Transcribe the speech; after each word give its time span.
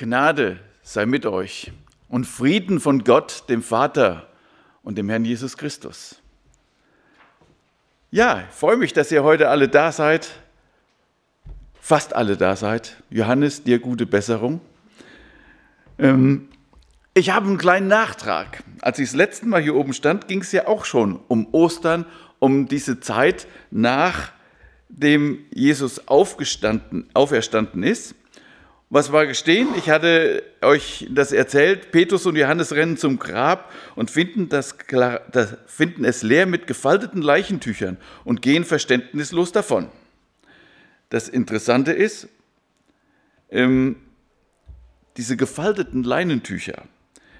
Gnade 0.00 0.58
sei 0.82 1.04
mit 1.04 1.26
euch 1.26 1.72
und 2.08 2.24
Frieden 2.24 2.80
von 2.80 3.04
Gott, 3.04 3.44
dem 3.50 3.62
Vater 3.62 4.28
und 4.82 4.96
dem 4.96 5.10
Herrn 5.10 5.26
Jesus 5.26 5.58
Christus. 5.58 6.22
Ja, 8.10 8.44
ich 8.48 8.56
freue 8.56 8.78
mich, 8.78 8.94
dass 8.94 9.12
ihr 9.12 9.22
heute 9.22 9.50
alle 9.50 9.68
da 9.68 9.92
seid, 9.92 10.30
fast 11.82 12.16
alle 12.16 12.38
da 12.38 12.56
seid. 12.56 12.96
Johannes, 13.10 13.62
dir 13.62 13.78
gute 13.78 14.06
Besserung. 14.06 14.62
Ähm, 15.98 16.48
ich 17.12 17.28
habe 17.28 17.48
einen 17.48 17.58
kleinen 17.58 17.88
Nachtrag. 17.88 18.64
Als 18.80 18.98
ich 18.98 19.10
das 19.10 19.16
letzte 19.16 19.48
Mal 19.48 19.60
hier 19.60 19.74
oben 19.74 19.92
stand, 19.92 20.28
ging 20.28 20.40
es 20.40 20.50
ja 20.50 20.66
auch 20.66 20.86
schon 20.86 21.20
um 21.28 21.46
Ostern, 21.52 22.06
um 22.38 22.68
diese 22.68 23.00
Zeit, 23.00 23.46
nachdem 23.70 25.44
Jesus 25.52 26.08
aufgestanden, 26.08 27.10
auferstanden 27.12 27.82
ist. 27.82 28.14
Was 28.92 29.12
war 29.12 29.24
gestehen? 29.24 29.68
Ich 29.76 29.88
hatte 29.88 30.42
euch 30.62 31.06
das 31.10 31.30
erzählt. 31.30 31.92
Petrus 31.92 32.26
und 32.26 32.34
Johannes 32.34 32.72
rennen 32.72 32.96
zum 32.96 33.20
Grab 33.20 33.72
und 33.94 34.10
finden, 34.10 34.48
das, 34.48 34.74
das, 35.30 35.56
finden 35.66 36.04
es 36.04 36.24
leer 36.24 36.46
mit 36.46 36.66
gefalteten 36.66 37.22
Leichentüchern 37.22 37.98
und 38.24 38.42
gehen 38.42 38.64
verständnislos 38.64 39.52
davon. 39.52 39.90
Das 41.08 41.28
Interessante 41.28 41.92
ist, 41.92 42.28
ähm, 43.48 43.94
diese 45.16 45.36
gefalteten 45.36 46.02
Leinentücher. 46.02 46.82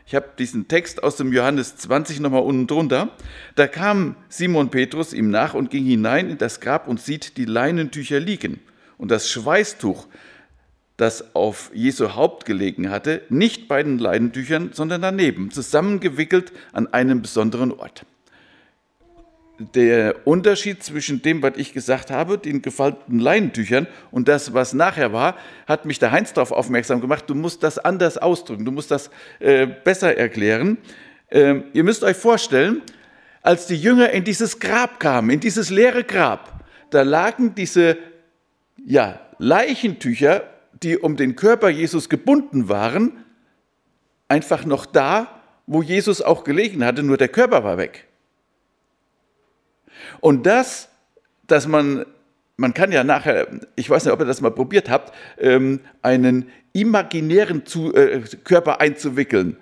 Ich 0.06 0.14
habe 0.14 0.28
diesen 0.38 0.68
Text 0.68 1.02
aus 1.02 1.16
dem 1.16 1.32
Johannes 1.32 1.76
20 1.78 2.20
nochmal 2.20 2.42
unten 2.42 2.68
drunter. 2.68 3.10
Da 3.56 3.66
kam 3.66 4.14
Simon 4.28 4.70
Petrus 4.70 5.12
ihm 5.12 5.30
nach 5.30 5.54
und 5.54 5.70
ging 5.70 5.84
hinein 5.84 6.30
in 6.30 6.38
das 6.38 6.60
Grab 6.60 6.86
und 6.86 7.00
sieht 7.00 7.36
die 7.36 7.44
Leinentücher 7.44 8.20
liegen 8.20 8.60
und 8.98 9.10
das 9.10 9.28
Schweißtuch, 9.28 10.06
das 11.00 11.34
auf 11.34 11.70
Jesu 11.72 12.14
Haupt 12.14 12.44
gelegen 12.44 12.90
hatte, 12.90 13.22
nicht 13.30 13.68
bei 13.68 13.82
den 13.82 13.98
Leidentüchern, 13.98 14.70
sondern 14.72 15.00
daneben, 15.00 15.50
zusammengewickelt 15.50 16.52
an 16.72 16.92
einem 16.92 17.22
besonderen 17.22 17.72
Ort. 17.72 18.04
Der 19.74 20.26
Unterschied 20.26 20.82
zwischen 20.82 21.22
dem, 21.22 21.42
was 21.42 21.52
ich 21.56 21.72
gesagt 21.72 22.10
habe, 22.10 22.38
den 22.38 22.62
gefalteten 22.62 23.18
Leinentüchern 23.18 23.86
und 24.10 24.28
das, 24.28 24.54
was 24.54 24.72
nachher 24.72 25.12
war, 25.12 25.36
hat 25.66 25.84
mich 25.84 25.98
der 25.98 26.12
Heinz 26.12 26.32
darauf 26.32 26.52
aufmerksam 26.52 27.00
gemacht, 27.00 27.24
du 27.26 27.34
musst 27.34 27.62
das 27.62 27.78
anders 27.78 28.16
ausdrücken, 28.16 28.64
du 28.64 28.72
musst 28.72 28.90
das 28.90 29.10
äh, 29.38 29.66
besser 29.66 30.16
erklären. 30.16 30.78
Ähm, 31.30 31.64
ihr 31.72 31.84
müsst 31.84 32.04
euch 32.04 32.16
vorstellen, 32.16 32.82
als 33.42 33.66
die 33.66 33.76
Jünger 33.76 34.10
in 34.10 34.24
dieses 34.24 34.60
Grab 34.60 35.00
kamen, 35.00 35.30
in 35.30 35.40
dieses 35.40 35.70
leere 35.70 36.04
Grab, 36.04 36.64
da 36.90 37.02
lagen 37.02 37.54
diese 37.54 37.98
ja, 38.84 39.20
Leichentücher 39.38 40.42
die 40.82 40.98
um 40.98 41.16
den 41.16 41.36
Körper 41.36 41.68
Jesus 41.68 42.08
gebunden 42.08 42.68
waren, 42.68 43.24
einfach 44.28 44.64
noch 44.64 44.86
da, 44.86 45.40
wo 45.66 45.82
Jesus 45.82 46.22
auch 46.22 46.44
gelegen 46.44 46.84
hatte, 46.84 47.02
nur 47.02 47.16
der 47.16 47.28
Körper 47.28 47.64
war 47.64 47.76
weg. 47.78 48.06
Und 50.20 50.46
das, 50.46 50.88
dass 51.46 51.66
man, 51.66 52.04
man 52.56 52.74
kann 52.74 52.92
ja 52.92 53.04
nachher, 53.04 53.48
ich 53.76 53.88
weiß 53.88 54.04
nicht, 54.04 54.12
ob 54.12 54.20
ihr 54.20 54.26
das 54.26 54.40
mal 54.40 54.50
probiert 54.50 54.88
habt, 54.88 55.14
ähm, 55.38 55.80
einen 56.02 56.48
imaginären 56.72 57.62
äh, 57.94 58.20
Körper 58.44 58.80
einzuwickeln. 58.80 59.56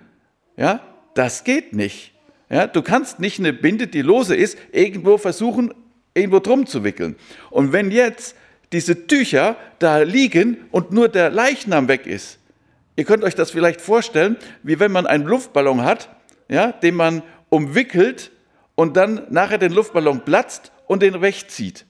Ja, 0.55 0.81
das 1.15 1.43
geht 1.43 1.73
nicht. 1.73 2.13
Ja, 2.49 2.67
du 2.67 2.81
kannst 2.81 3.19
nicht 3.19 3.39
eine 3.39 3.53
Binde, 3.53 3.87
die 3.87 4.01
lose 4.01 4.35
ist, 4.35 4.57
irgendwo 4.71 5.17
versuchen, 5.17 5.73
irgendwo 6.13 6.39
drum 6.39 6.65
zu 6.65 6.83
wickeln. 6.83 7.15
Und 7.51 7.73
wenn 7.73 7.91
jetzt 7.91 8.35
diese 8.71 9.07
Tücher 9.07 9.55
da 9.79 9.99
liegen 9.99 10.57
und 10.71 10.91
nur 10.91 11.09
der 11.09 11.29
Leichnam 11.29 11.87
weg 11.87 12.05
ist. 12.05 12.39
Ihr 12.95 13.05
könnt 13.05 13.23
euch 13.23 13.35
das 13.35 13.51
vielleicht 13.51 13.81
vorstellen, 13.81 14.37
wie 14.63 14.79
wenn 14.79 14.91
man 14.91 15.07
einen 15.07 15.25
Luftballon 15.25 15.83
hat, 15.83 16.09
ja, 16.49 16.71
den 16.71 16.95
man 16.95 17.23
umwickelt 17.49 18.31
und 18.75 18.97
dann 18.97 19.25
nachher 19.29 19.57
den 19.57 19.71
Luftballon 19.71 20.25
platzt 20.25 20.71
und 20.87 21.01
den 21.01 21.21
wegzieht. 21.21 21.85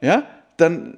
Ja, 0.00 0.26
dann, 0.56 0.96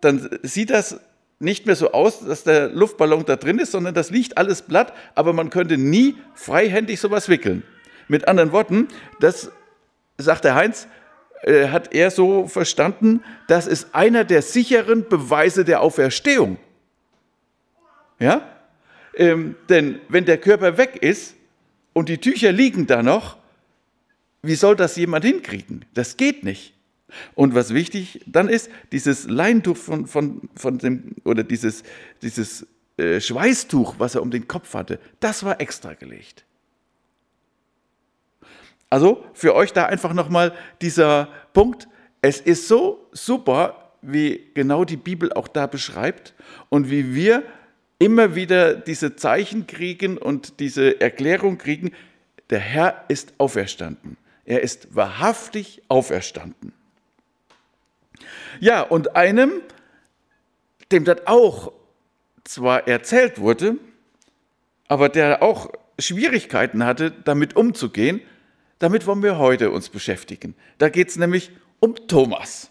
dann 0.00 0.28
sieht 0.42 0.70
das 0.70 1.00
nicht 1.40 1.66
mehr 1.66 1.76
so 1.76 1.92
aus, 1.92 2.20
dass 2.20 2.44
der 2.44 2.68
Luftballon 2.68 3.24
da 3.24 3.36
drin 3.36 3.58
ist, 3.58 3.72
sondern 3.72 3.94
das 3.94 4.10
liegt 4.10 4.38
alles 4.38 4.62
platt, 4.62 4.92
aber 5.14 5.32
man 5.32 5.50
könnte 5.50 5.76
nie 5.76 6.16
freihändig 6.34 7.00
sowas 7.00 7.28
wickeln. 7.28 7.62
Mit 8.08 8.28
anderen 8.28 8.52
Worten, 8.52 8.88
das 9.20 9.50
sagt 10.18 10.44
der 10.44 10.54
Heinz, 10.54 10.86
äh, 11.44 11.68
hat 11.68 11.94
er 11.94 12.10
so 12.10 12.46
verstanden, 12.46 13.22
das 13.48 13.66
ist 13.66 13.94
einer 13.94 14.24
der 14.24 14.40
sicheren 14.40 15.06
Beweise 15.08 15.64
der 15.64 15.82
Auferstehung. 15.82 16.56
Ja? 18.18 18.48
Ähm, 19.14 19.54
denn 19.68 20.00
wenn 20.08 20.24
der 20.24 20.38
Körper 20.38 20.78
weg 20.78 20.96
ist 21.02 21.34
und 21.92 22.08
die 22.08 22.18
Tücher 22.18 22.50
liegen 22.50 22.86
da 22.86 23.02
noch, 23.02 23.36
wie 24.42 24.54
soll 24.54 24.74
das 24.74 24.96
jemand 24.96 25.24
hinkriegen? 25.24 25.84
Das 25.92 26.16
geht 26.16 26.44
nicht. 26.44 26.72
Und 27.34 27.54
was 27.54 27.74
wichtig 27.74 28.22
dann 28.26 28.48
ist, 28.48 28.70
dieses 28.90 29.28
Leintuch 29.28 29.76
von, 29.76 30.06
von, 30.06 30.48
von 30.56 30.78
dem, 30.78 31.14
oder 31.24 31.44
dieses, 31.44 31.82
dieses 32.22 32.66
äh, 32.96 33.20
Schweißtuch, 33.20 33.96
was 33.98 34.14
er 34.14 34.22
um 34.22 34.30
den 34.30 34.48
Kopf 34.48 34.72
hatte, 34.72 34.98
das 35.20 35.44
war 35.44 35.60
extra 35.60 35.92
gelegt. 35.92 36.44
Also 38.94 39.24
für 39.32 39.56
euch 39.56 39.72
da 39.72 39.86
einfach 39.86 40.14
nochmal 40.14 40.52
dieser 40.80 41.26
Punkt. 41.52 41.88
Es 42.22 42.40
ist 42.40 42.68
so 42.68 43.08
super, 43.10 43.90
wie 44.02 44.52
genau 44.54 44.84
die 44.84 44.96
Bibel 44.96 45.32
auch 45.32 45.48
da 45.48 45.66
beschreibt 45.66 46.32
und 46.68 46.92
wie 46.92 47.12
wir 47.12 47.42
immer 47.98 48.36
wieder 48.36 48.74
diese 48.74 49.16
Zeichen 49.16 49.66
kriegen 49.66 50.16
und 50.16 50.60
diese 50.60 51.00
Erklärung 51.00 51.58
kriegen, 51.58 51.90
der 52.50 52.60
Herr 52.60 53.04
ist 53.08 53.34
auferstanden. 53.38 54.16
Er 54.44 54.60
ist 54.60 54.94
wahrhaftig 54.94 55.82
auferstanden. 55.88 56.72
Ja, 58.60 58.82
und 58.82 59.16
einem, 59.16 59.60
dem 60.92 61.04
das 61.04 61.26
auch 61.26 61.72
zwar 62.44 62.86
erzählt 62.86 63.40
wurde, 63.40 63.74
aber 64.86 65.08
der 65.08 65.42
auch 65.42 65.72
Schwierigkeiten 65.98 66.84
hatte, 66.84 67.10
damit 67.10 67.56
umzugehen, 67.56 68.20
damit 68.84 69.06
wollen 69.06 69.22
wir 69.22 69.38
heute 69.38 69.70
uns 69.70 69.88
beschäftigen. 69.88 70.54
Da 70.76 70.90
geht 70.90 71.08
es 71.08 71.16
nämlich 71.16 71.50
um 71.80 71.94
Thomas. 72.06 72.70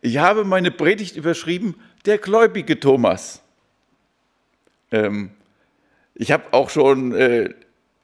Ich 0.00 0.16
habe 0.16 0.42
meine 0.42 0.70
Predigt 0.70 1.16
überschrieben, 1.16 1.74
der 2.06 2.16
gläubige 2.16 2.80
Thomas. 2.80 3.42
Ähm, 4.90 5.32
ich 6.14 6.32
habe 6.32 6.44
auch 6.52 6.70
schon 6.70 7.12
äh, 7.12 7.52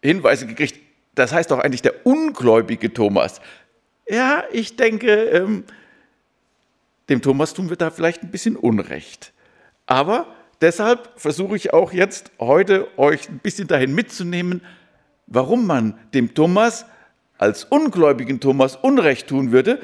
Hinweise 0.02 0.46
gekriegt, 0.46 0.78
das 1.14 1.32
heißt 1.32 1.50
doch 1.50 1.60
eigentlich 1.60 1.80
der 1.80 2.04
ungläubige 2.04 2.92
Thomas. 2.92 3.40
Ja, 4.06 4.44
ich 4.52 4.76
denke, 4.76 5.10
ähm, 5.30 5.64
dem 7.08 7.22
Thomas 7.22 7.54
tun 7.54 7.70
wir 7.70 7.78
da 7.78 7.90
vielleicht 7.90 8.22
ein 8.22 8.30
bisschen 8.30 8.54
Unrecht. 8.54 9.32
Aber 9.86 10.26
deshalb 10.60 11.08
versuche 11.18 11.56
ich 11.56 11.72
auch 11.72 11.94
jetzt 11.94 12.32
heute 12.38 12.86
euch 12.98 13.30
ein 13.30 13.38
bisschen 13.38 13.66
dahin 13.66 13.94
mitzunehmen, 13.94 14.60
warum 15.26 15.66
man 15.66 15.98
dem 16.14 16.34
Thomas 16.34 16.86
als 17.38 17.64
ungläubigen 17.64 18.40
Thomas 18.40 18.76
Unrecht 18.76 19.28
tun 19.28 19.52
würde 19.52 19.80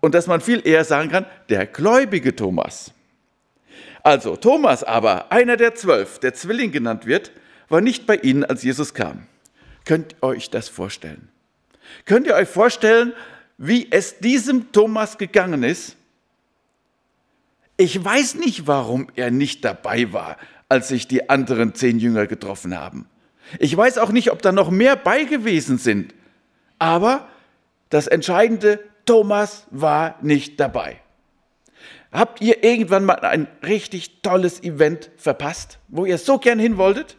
und 0.00 0.14
dass 0.14 0.26
man 0.26 0.40
viel 0.40 0.66
eher 0.66 0.84
sagen 0.84 1.10
kann, 1.10 1.26
der 1.48 1.66
gläubige 1.66 2.36
Thomas. 2.36 2.92
Also 4.02 4.36
Thomas 4.36 4.82
aber, 4.82 5.30
einer 5.30 5.56
der 5.56 5.74
zwölf, 5.74 6.18
der 6.18 6.34
Zwilling 6.34 6.72
genannt 6.72 7.06
wird, 7.06 7.32
war 7.68 7.80
nicht 7.80 8.06
bei 8.06 8.16
ihnen, 8.16 8.44
als 8.44 8.62
Jesus 8.62 8.94
kam. 8.94 9.26
Könnt 9.84 10.16
ihr 10.20 10.22
euch 10.22 10.50
das 10.50 10.68
vorstellen? 10.68 11.28
Könnt 12.04 12.26
ihr 12.26 12.34
euch 12.34 12.48
vorstellen, 12.48 13.12
wie 13.58 13.88
es 13.90 14.18
diesem 14.18 14.72
Thomas 14.72 15.18
gegangen 15.18 15.62
ist? 15.62 15.96
Ich 17.76 18.02
weiß 18.04 18.34
nicht, 18.36 18.66
warum 18.66 19.08
er 19.14 19.30
nicht 19.30 19.64
dabei 19.64 20.12
war, 20.12 20.36
als 20.68 20.88
sich 20.88 21.08
die 21.08 21.30
anderen 21.30 21.74
zehn 21.74 21.98
Jünger 21.98 22.26
getroffen 22.26 22.78
haben. 22.78 23.06
Ich 23.58 23.76
weiß 23.76 23.98
auch 23.98 24.10
nicht, 24.10 24.30
ob 24.30 24.42
da 24.42 24.52
noch 24.52 24.70
mehr 24.70 24.96
bei 24.96 25.24
gewesen 25.24 25.78
sind. 25.78 26.14
Aber 26.78 27.28
das 27.90 28.06
Entscheidende, 28.06 28.80
Thomas 29.04 29.66
war 29.70 30.16
nicht 30.22 30.58
dabei. 30.58 31.00
Habt 32.12 32.40
ihr 32.40 32.62
irgendwann 32.62 33.04
mal 33.04 33.20
ein 33.20 33.48
richtig 33.62 34.22
tolles 34.22 34.62
Event 34.62 35.10
verpasst, 35.16 35.78
wo 35.88 36.04
ihr 36.04 36.18
so 36.18 36.38
gern 36.38 36.58
hin 36.58 36.76
wolltet? 36.76 37.16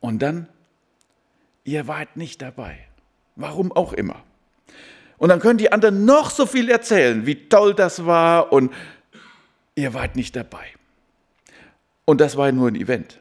Und 0.00 0.20
dann, 0.20 0.48
ihr 1.64 1.88
wart 1.88 2.16
nicht 2.16 2.40
dabei. 2.42 2.78
Warum 3.36 3.72
auch 3.72 3.92
immer. 3.92 4.22
Und 5.16 5.30
dann 5.30 5.40
können 5.40 5.58
die 5.58 5.72
anderen 5.72 6.04
noch 6.04 6.30
so 6.30 6.46
viel 6.46 6.70
erzählen, 6.70 7.26
wie 7.26 7.48
toll 7.48 7.74
das 7.74 8.04
war 8.04 8.52
und 8.52 8.72
ihr 9.74 9.94
wart 9.94 10.16
nicht 10.16 10.36
dabei. 10.36 10.66
Und 12.04 12.20
das 12.20 12.36
war 12.36 12.50
nur 12.52 12.68
ein 12.68 12.76
Event. 12.76 13.20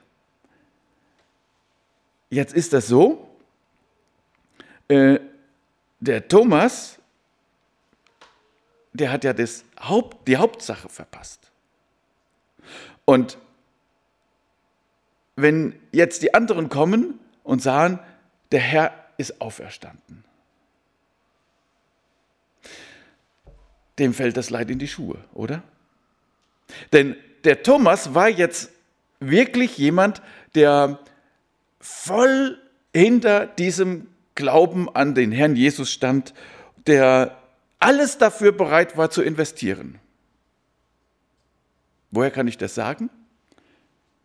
Jetzt 2.29 2.53
ist 2.53 2.73
das 2.73 2.87
so, 2.87 3.29
äh, 4.87 5.19
der 5.99 6.27
Thomas, 6.27 6.99
der 8.91 9.11
hat 9.11 9.23
ja 9.23 9.33
das 9.33 9.63
Haupt, 9.79 10.27
die 10.27 10.37
Hauptsache 10.37 10.89
verpasst. 10.89 11.51
Und 13.05 13.37
wenn 15.35 15.79
jetzt 15.91 16.21
die 16.23 16.33
anderen 16.33 16.69
kommen 16.69 17.19
und 17.43 17.61
sagen, 17.61 17.99
der 18.51 18.59
Herr 18.59 18.93
ist 19.17 19.41
auferstanden, 19.41 20.23
dem 23.99 24.13
fällt 24.13 24.37
das 24.37 24.49
Leid 24.49 24.69
in 24.69 24.79
die 24.79 24.87
Schuhe, 24.87 25.23
oder? 25.33 25.63
Denn 26.91 27.15
der 27.43 27.61
Thomas 27.63 28.13
war 28.13 28.29
jetzt 28.29 28.71
wirklich 29.29 29.77
jemand, 29.77 30.21
der 30.55 30.99
voll 31.79 32.59
hinter 32.93 33.47
diesem 33.47 34.07
Glauben 34.35 34.93
an 34.93 35.15
den 35.15 35.31
Herrn 35.31 35.55
Jesus 35.55 35.91
stand, 35.91 36.33
der 36.87 37.37
alles 37.79 38.17
dafür 38.17 38.51
bereit 38.51 38.97
war 38.97 39.09
zu 39.09 39.21
investieren. 39.21 39.99
Woher 42.11 42.31
kann 42.31 42.47
ich 42.47 42.57
das 42.57 42.75
sagen? 42.75 43.09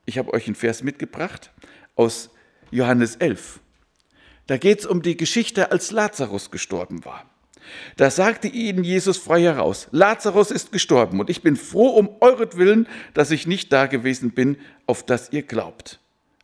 Ich 0.05 0.19
habe 0.19 0.33
euch 0.33 0.47
einen 0.47 0.55
Vers 0.55 0.83
mitgebracht 0.83 1.53
aus 1.97 2.31
Johannes 2.71 3.17
11. 3.17 3.61
Da 4.47 4.57
geht 4.57 4.81
es 4.81 4.87
um 4.87 5.03
die 5.03 5.17
Geschichte, 5.17 5.71
als 5.71 5.91
Lazarus 5.91 6.51
gestorben 6.51 7.05
war. 7.05 7.29
Da 7.97 8.11
sagte 8.11 8.49
ihnen 8.49 8.85
Jesus 8.85 9.19
frei 9.19 9.43
heraus, 9.43 9.89
Lazarus 9.91 10.51
ist 10.51 10.73
gestorben 10.73 11.21
und 11.21 11.31
ich 11.31 11.43
bin 11.43 11.57
froh 11.57 11.89
um 11.89 12.11
euretwillen, 12.21 12.87
dass 13.15 13.31
ich 13.31 13.47
nicht 13.47 13.73
da 13.73 13.87
gewesen 13.87 14.31
bin, 14.31 14.57
auf 14.87 15.05
das 15.05 15.33
ihr 15.33 15.43
glaubt. 15.43 16.01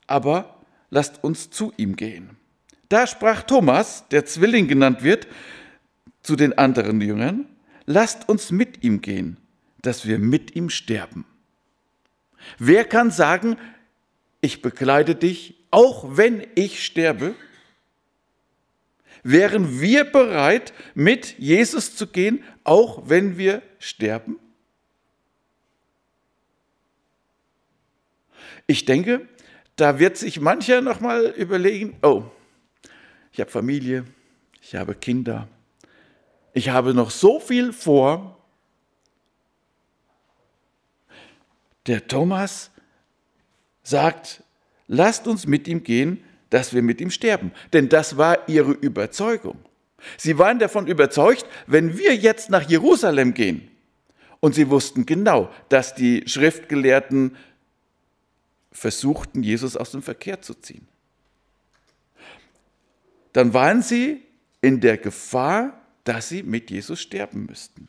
Aber 0.06 0.58
lasst 0.90 1.22
uns 1.24 1.50
zu 1.50 1.72
ihm 1.76 1.96
gehen. 1.96 2.36
Da 2.88 3.06
sprach 3.06 3.42
Thomas, 3.42 4.04
der 4.10 4.24
Zwilling 4.24 4.68
genannt 4.68 5.02
wird, 5.02 5.26
zu 6.22 6.36
den 6.36 6.56
anderen 6.56 7.00
Jüngern, 7.00 7.46
lasst 7.86 8.28
uns 8.28 8.50
mit 8.50 8.82
ihm 8.82 9.00
gehen, 9.00 9.36
dass 9.82 10.06
wir 10.06 10.18
mit 10.18 10.56
ihm 10.56 10.70
sterben. 10.70 11.24
Wer 12.58 12.84
kann 12.84 13.10
sagen, 13.10 13.56
ich 14.40 14.62
bekleide 14.62 15.14
dich, 15.14 15.54
auch 15.70 16.16
wenn 16.16 16.46
ich 16.54 16.84
sterbe? 16.84 17.34
Wären 19.26 19.80
wir 19.80 20.04
bereit, 20.04 20.74
mit 20.94 21.38
Jesus 21.38 21.96
zu 21.96 22.06
gehen, 22.06 22.44
auch 22.62 23.08
wenn 23.08 23.38
wir 23.38 23.62
sterben? 23.78 24.38
Ich 28.66 28.84
denke, 28.84 29.26
da 29.76 29.98
wird 29.98 30.18
sich 30.18 30.40
mancher 30.40 30.82
nochmal 30.82 31.24
überlegen, 31.24 31.96
oh, 32.02 32.24
ich 33.32 33.40
habe 33.40 33.50
Familie, 33.50 34.04
ich 34.60 34.74
habe 34.74 34.94
Kinder, 34.94 35.48
ich 36.52 36.68
habe 36.68 36.92
noch 36.92 37.10
so 37.10 37.40
viel 37.40 37.72
vor. 37.72 38.38
Der 41.86 42.06
Thomas 42.06 42.70
sagt, 43.82 44.42
lasst 44.86 45.26
uns 45.26 45.46
mit 45.46 45.66
ihm 45.66 45.82
gehen, 45.82 46.22
dass 46.54 46.72
wir 46.72 46.82
mit 46.82 47.00
ihm 47.00 47.10
sterben. 47.10 47.50
Denn 47.72 47.88
das 47.88 48.16
war 48.16 48.48
ihre 48.48 48.70
Überzeugung. 48.70 49.58
Sie 50.16 50.38
waren 50.38 50.60
davon 50.60 50.86
überzeugt, 50.86 51.44
wenn 51.66 51.98
wir 51.98 52.14
jetzt 52.14 52.48
nach 52.48 52.62
Jerusalem 52.70 53.34
gehen, 53.34 53.68
und 54.38 54.54
sie 54.54 54.70
wussten 54.70 55.04
genau, 55.04 55.50
dass 55.68 55.96
die 55.96 56.22
Schriftgelehrten 56.28 57.36
versuchten, 58.70 59.42
Jesus 59.42 59.76
aus 59.76 59.90
dem 59.90 60.02
Verkehr 60.02 60.42
zu 60.42 60.54
ziehen, 60.54 60.86
dann 63.32 63.52
waren 63.52 63.82
sie 63.82 64.22
in 64.60 64.80
der 64.80 64.96
Gefahr, 64.96 65.80
dass 66.04 66.28
sie 66.28 66.44
mit 66.44 66.70
Jesus 66.70 67.00
sterben 67.00 67.46
müssten. 67.46 67.88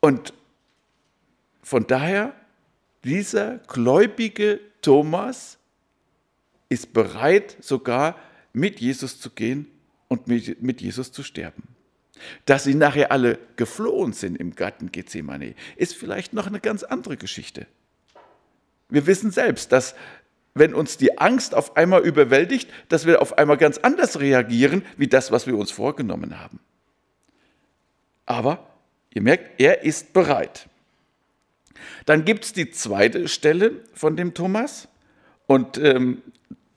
Und 0.00 0.34
von 1.62 1.86
daher, 1.86 2.34
dieser 3.04 3.58
gläubige 3.58 4.60
Thomas 4.84 5.58
ist 6.68 6.92
bereit, 6.92 7.56
sogar 7.60 8.16
mit 8.52 8.80
Jesus 8.80 9.18
zu 9.18 9.30
gehen 9.30 9.66
und 10.08 10.28
mit 10.28 10.80
Jesus 10.80 11.10
zu 11.10 11.22
sterben. 11.22 11.62
Dass 12.44 12.64
sie 12.64 12.74
nachher 12.74 13.10
alle 13.10 13.38
geflohen 13.56 14.12
sind 14.12 14.36
im 14.36 14.54
Garten 14.54 14.92
Gethsemane, 14.92 15.54
ist 15.76 15.96
vielleicht 15.96 16.34
noch 16.34 16.46
eine 16.46 16.60
ganz 16.60 16.82
andere 16.82 17.16
Geschichte. 17.16 17.66
Wir 18.88 19.06
wissen 19.06 19.30
selbst, 19.30 19.72
dass 19.72 19.94
wenn 20.52 20.74
uns 20.74 20.98
die 20.98 21.18
Angst 21.18 21.54
auf 21.54 21.76
einmal 21.76 22.02
überwältigt, 22.02 22.70
dass 22.88 23.06
wir 23.06 23.22
auf 23.22 23.38
einmal 23.38 23.56
ganz 23.56 23.78
anders 23.78 24.20
reagieren, 24.20 24.84
wie 24.96 25.08
das, 25.08 25.32
was 25.32 25.46
wir 25.46 25.56
uns 25.56 25.70
vorgenommen 25.70 26.38
haben. 26.38 26.60
Aber 28.26 28.68
ihr 29.12 29.22
merkt, 29.22 29.60
er 29.60 29.82
ist 29.82 30.12
bereit. 30.12 30.68
Dann 32.06 32.24
gibt 32.24 32.44
es 32.44 32.52
die 32.52 32.70
zweite 32.70 33.28
Stelle 33.28 33.82
von 33.92 34.16
dem 34.16 34.34
Thomas 34.34 34.88
und 35.46 35.78
ähm, 35.78 36.22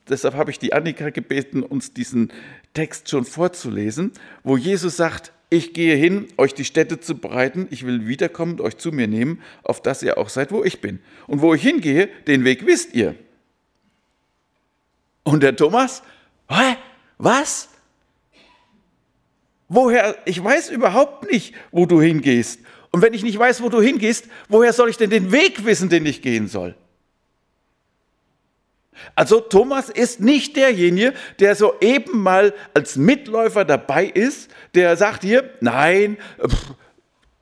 deshalb 0.09 0.35
habe 0.35 0.51
ich 0.51 0.59
die 0.59 0.73
Annika 0.73 1.09
gebeten, 1.09 1.63
uns 1.63 1.93
diesen 1.93 2.31
Text 2.73 3.09
schon 3.09 3.25
vorzulesen, 3.25 4.11
wo 4.43 4.57
Jesus 4.57 4.97
sagt, 4.97 5.31
ich 5.49 5.73
gehe 5.73 5.95
hin, 5.95 6.27
euch 6.37 6.53
die 6.53 6.65
Städte 6.65 6.99
zu 6.99 7.17
bereiten, 7.17 7.67
ich 7.69 7.85
will 7.85 8.07
wiederkommen 8.07 8.53
und 8.53 8.61
euch 8.61 8.77
zu 8.77 8.91
mir 8.91 9.07
nehmen, 9.07 9.41
auf 9.63 9.81
dass 9.81 10.03
ihr 10.03 10.17
auch 10.17 10.29
seid, 10.29 10.51
wo 10.51 10.63
ich 10.63 10.81
bin. 10.81 10.99
Und 11.25 11.41
wo 11.41 11.53
ich 11.53 11.61
hingehe, 11.61 12.09
den 12.27 12.43
Weg 12.43 12.65
wisst 12.65 12.93
ihr. 12.93 13.15
Und 15.23 15.43
der 15.43 15.55
Thomas, 15.55 16.03
Hä? 16.49 16.77
was? 17.17 17.69
Woher? 19.69 20.17
Ich 20.25 20.41
weiß 20.41 20.69
überhaupt 20.69 21.29
nicht, 21.29 21.53
wo 21.71 21.85
du 21.85 22.01
hingehst. 22.01 22.61
Und 22.91 23.01
wenn 23.01 23.13
ich 23.13 23.23
nicht 23.23 23.37
weiß, 23.37 23.61
wo 23.61 23.69
du 23.69 23.81
hingehst, 23.81 24.25
woher 24.49 24.73
soll 24.73 24.89
ich 24.89 24.97
denn 24.97 25.09
den 25.09 25.31
Weg 25.31 25.65
wissen, 25.65 25.89
den 25.89 26.05
ich 26.05 26.21
gehen 26.21 26.47
soll? 26.47 26.75
Also 29.15 29.39
Thomas 29.39 29.89
ist 29.89 30.19
nicht 30.19 30.55
derjenige, 30.55 31.13
der 31.39 31.55
so 31.55 31.75
eben 31.81 32.19
mal 32.21 32.53
als 32.73 32.95
Mitläufer 32.95 33.65
dabei 33.65 34.05
ist, 34.05 34.49
der 34.73 34.97
sagt 34.97 35.23
hier, 35.23 35.51
nein, 35.61 36.17
pff, 36.39 36.73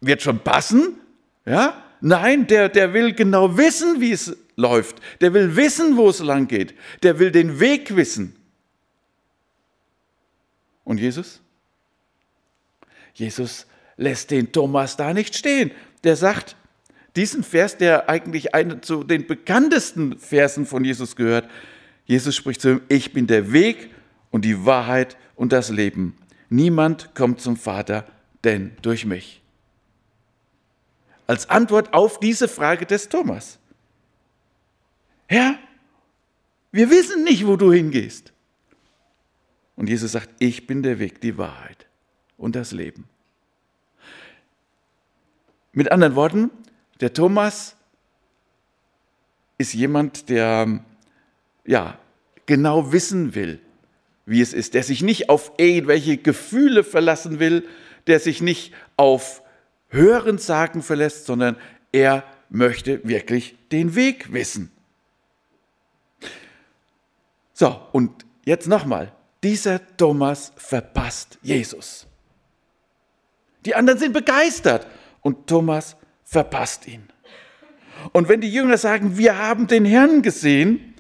wird 0.02 0.22
schon 0.22 0.40
passen, 0.40 1.00
ja? 1.46 1.82
Nein, 2.02 2.46
der, 2.46 2.70
der 2.70 2.94
will 2.94 3.14
genau 3.14 3.58
wissen, 3.58 4.00
wie 4.00 4.12
es 4.12 4.36
läuft. 4.58 4.98
Der 5.22 5.34
will 5.34 5.56
wissen, 5.56 5.98
wo 5.98 6.10
es 6.10 6.20
lang 6.20 6.48
geht. 6.48 6.76
Der 7.02 7.18
will 7.18 7.32
den 7.32 7.60
Weg 7.60 7.96
wissen. 7.96 8.36
Und 10.84 11.00
Jesus? 11.00 11.42
Jesus 13.16 13.66
lässt 13.98 14.32
den 14.32 14.52
Thomas 14.52 14.98
da 14.98 15.14
nicht 15.14 15.36
stehen. 15.36 15.72
Der 16.04 16.16
sagt, 16.16 16.56
diesen 17.16 17.44
Vers, 17.44 17.78
der 17.78 18.10
eigentlich 18.10 18.54
einen 18.54 18.84
zu 18.84 19.04
den 19.04 19.26
bekanntesten 19.26 20.18
Versen 20.18 20.66
von 20.66 20.84
Jesus 20.84 21.16
gehört, 21.16 21.50
Jesus 22.06 22.36
spricht 22.36 22.62
zu 22.62 22.70
ihm, 22.70 22.82
ich 22.90 23.14
bin 23.14 23.28
der 23.28 23.52
Weg 23.52 23.90
und 24.32 24.46
die 24.46 24.66
Wahrheit 24.66 25.18
und 25.36 25.52
das 25.54 25.70
Leben. 25.70 26.16
Niemand 26.50 27.16
kommt 27.16 27.42
zum 27.42 27.58
Vater, 27.58 28.06
denn 28.44 28.76
durch 28.82 29.06
mich. 29.06 29.42
Als 31.28 31.50
Antwort 31.50 31.94
auf 31.94 32.20
diese 32.20 32.48
Frage 32.48 32.86
des 32.86 33.10
Thomas. 33.10 33.58
Herr, 35.28 35.58
wir 36.72 36.90
wissen 36.90 37.24
nicht, 37.24 37.48
wo 37.48 37.56
du 37.56 37.72
hingehst. 37.72 38.32
Und 39.76 39.90
Jesus 39.90 40.12
sagt, 40.12 40.30
ich 40.40 40.68
bin 40.68 40.84
der 40.84 41.00
Weg, 41.00 41.22
die 41.22 41.38
Wahrheit 41.38 41.88
und 42.38 42.56
das 42.56 42.72
Leben. 42.72 43.06
Mit 45.76 45.92
anderen 45.92 46.16
Worten, 46.16 46.52
der 47.02 47.14
Thomas 47.14 47.76
ist 49.58 49.74
jemand, 49.74 50.30
der 50.30 50.80
ja 51.66 52.00
genau 52.46 52.94
wissen 52.94 53.36
will, 53.36 53.60
wie 54.26 54.40
es 54.40 54.54
ist, 54.54 54.74
der 54.74 54.84
sich 54.84 55.02
nicht 55.04 55.30
auf 55.30 55.52
irgendwelche 55.58 56.16
Gefühle 56.16 56.86
verlassen 56.86 57.40
will, 57.40 57.68
der 58.08 58.22
sich 58.22 58.42
nicht 58.42 58.74
auf 58.96 59.44
Hörensagen 59.90 60.82
verlässt, 60.82 61.26
sondern 61.26 61.58
er 61.92 62.24
möchte 62.50 63.06
wirklich 63.06 63.58
den 63.74 63.96
Weg 63.96 64.32
wissen. 64.32 64.72
So, 67.54 67.82
und 67.92 68.26
jetzt 68.46 68.70
nochmal, 68.70 69.12
dieser 69.44 69.82
Thomas 69.98 70.54
verpasst 70.56 71.38
Jesus. 71.42 72.08
Die 73.66 73.76
anderen 73.76 74.00
sind 74.00 74.14
begeistert 74.14 74.88
und 75.26 75.48
Thomas 75.48 75.98
verpasst 76.24 76.88
ihn. 76.88 77.02
Und 78.12 78.30
wenn 78.30 78.42
die 78.42 78.54
Jünger 78.54 78.78
sagen, 78.78 79.18
wir 79.18 79.40
haben 79.40 79.66
den 79.66 79.84
Herrn 79.84 80.22
gesehen, 80.22 80.94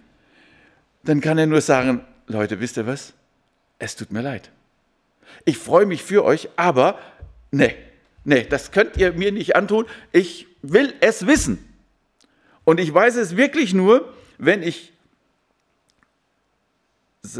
dann 1.03 1.21
kann 1.21 1.37
er 1.37 1.45
nur 1.45 1.61
sagen, 1.61 2.01
Leute, 2.25 2.59
wisst 2.59 2.77
ihr 2.77 2.87
was? 2.87 3.13
Es 3.77 3.95
tut 3.95 4.11
mir 4.11 4.21
leid. 4.21 4.49
Ich 5.43 5.59
freue 5.59 5.85
mich 5.85 6.01
für 6.01 6.25
euch, 6.25 6.49
aber 6.55 6.97
nee, 7.51 7.75
nee, 8.23 8.47
das 8.49 8.71
könnt 8.71 8.97
ihr 8.97 9.13
mir 9.13 9.31
nicht 9.31 9.55
antun. 9.55 9.85
Ich 10.11 10.47
will 10.63 10.95
es 11.01 11.27
wissen. 11.27 11.63
Und 12.63 12.79
ich 12.79 12.91
weiß 12.91 13.17
es 13.17 13.37
wirklich 13.37 13.75
nur, 13.75 14.11
wenn 14.39 14.63
ich 14.63 14.91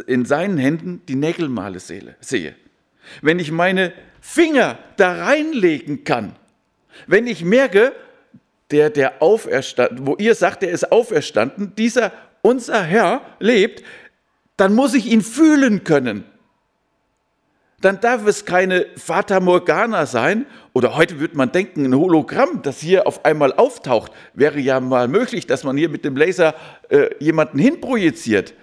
in 0.06 0.26
seinen 0.26 0.60
Händen 0.60 1.02
die 1.08 1.16
Nägelmale 1.16 1.80
sehe. 1.80 2.56
Wenn 3.24 3.40
ich 3.40 3.52
meine 3.52 3.92
Finger 4.22 4.78
da 4.98 5.26
reinlegen 5.26 6.04
kann, 6.04 6.36
Wenn 7.08 7.28
ich 7.28 7.44
merke, 7.44 7.94
der, 8.72 8.90
der 8.90 9.22
auferstanden, 9.22 10.08
wo 10.08 10.16
ihr 10.18 10.36
sagt, 10.36 10.64
er 10.64 10.72
ist 10.72 10.92
auferstanden, 10.92 11.74
dieser 11.76 12.12
unser 12.42 12.84
Herr 12.84 13.22
lebt, 13.40 13.84
dann 14.58 14.74
muss 14.74 14.94
ich 14.94 15.08
ihn 15.08 15.22
fühlen 15.22 15.84
können. 15.84 16.26
Dann 17.82 18.00
darf 18.00 18.26
es 18.26 18.46
keine 18.46 18.86
Fata 18.96 19.40
Morgana 19.40 20.06
sein 20.06 20.46
oder 20.74 20.96
heute 20.96 21.20
würde 21.20 21.38
man 21.38 21.52
denken, 21.52 21.86
ein 21.86 21.96
Hologramm, 21.96 22.62
das 22.64 22.80
hier 22.80 23.06
auf 23.06 23.26
einmal 23.26 23.54
auftaucht, 23.54 24.12
wäre 24.34 24.60
ja 24.60 24.80
mal 24.80 25.08
möglich, 25.08 25.46
dass 25.46 25.64
man 25.64 25.78
hier 25.78 25.90
mit 25.90 26.06
dem 26.06 26.16
Laser 26.16 26.56
äh, 26.90 27.10
jemanden 27.20 27.60
hinprojiziert, 27.60 28.54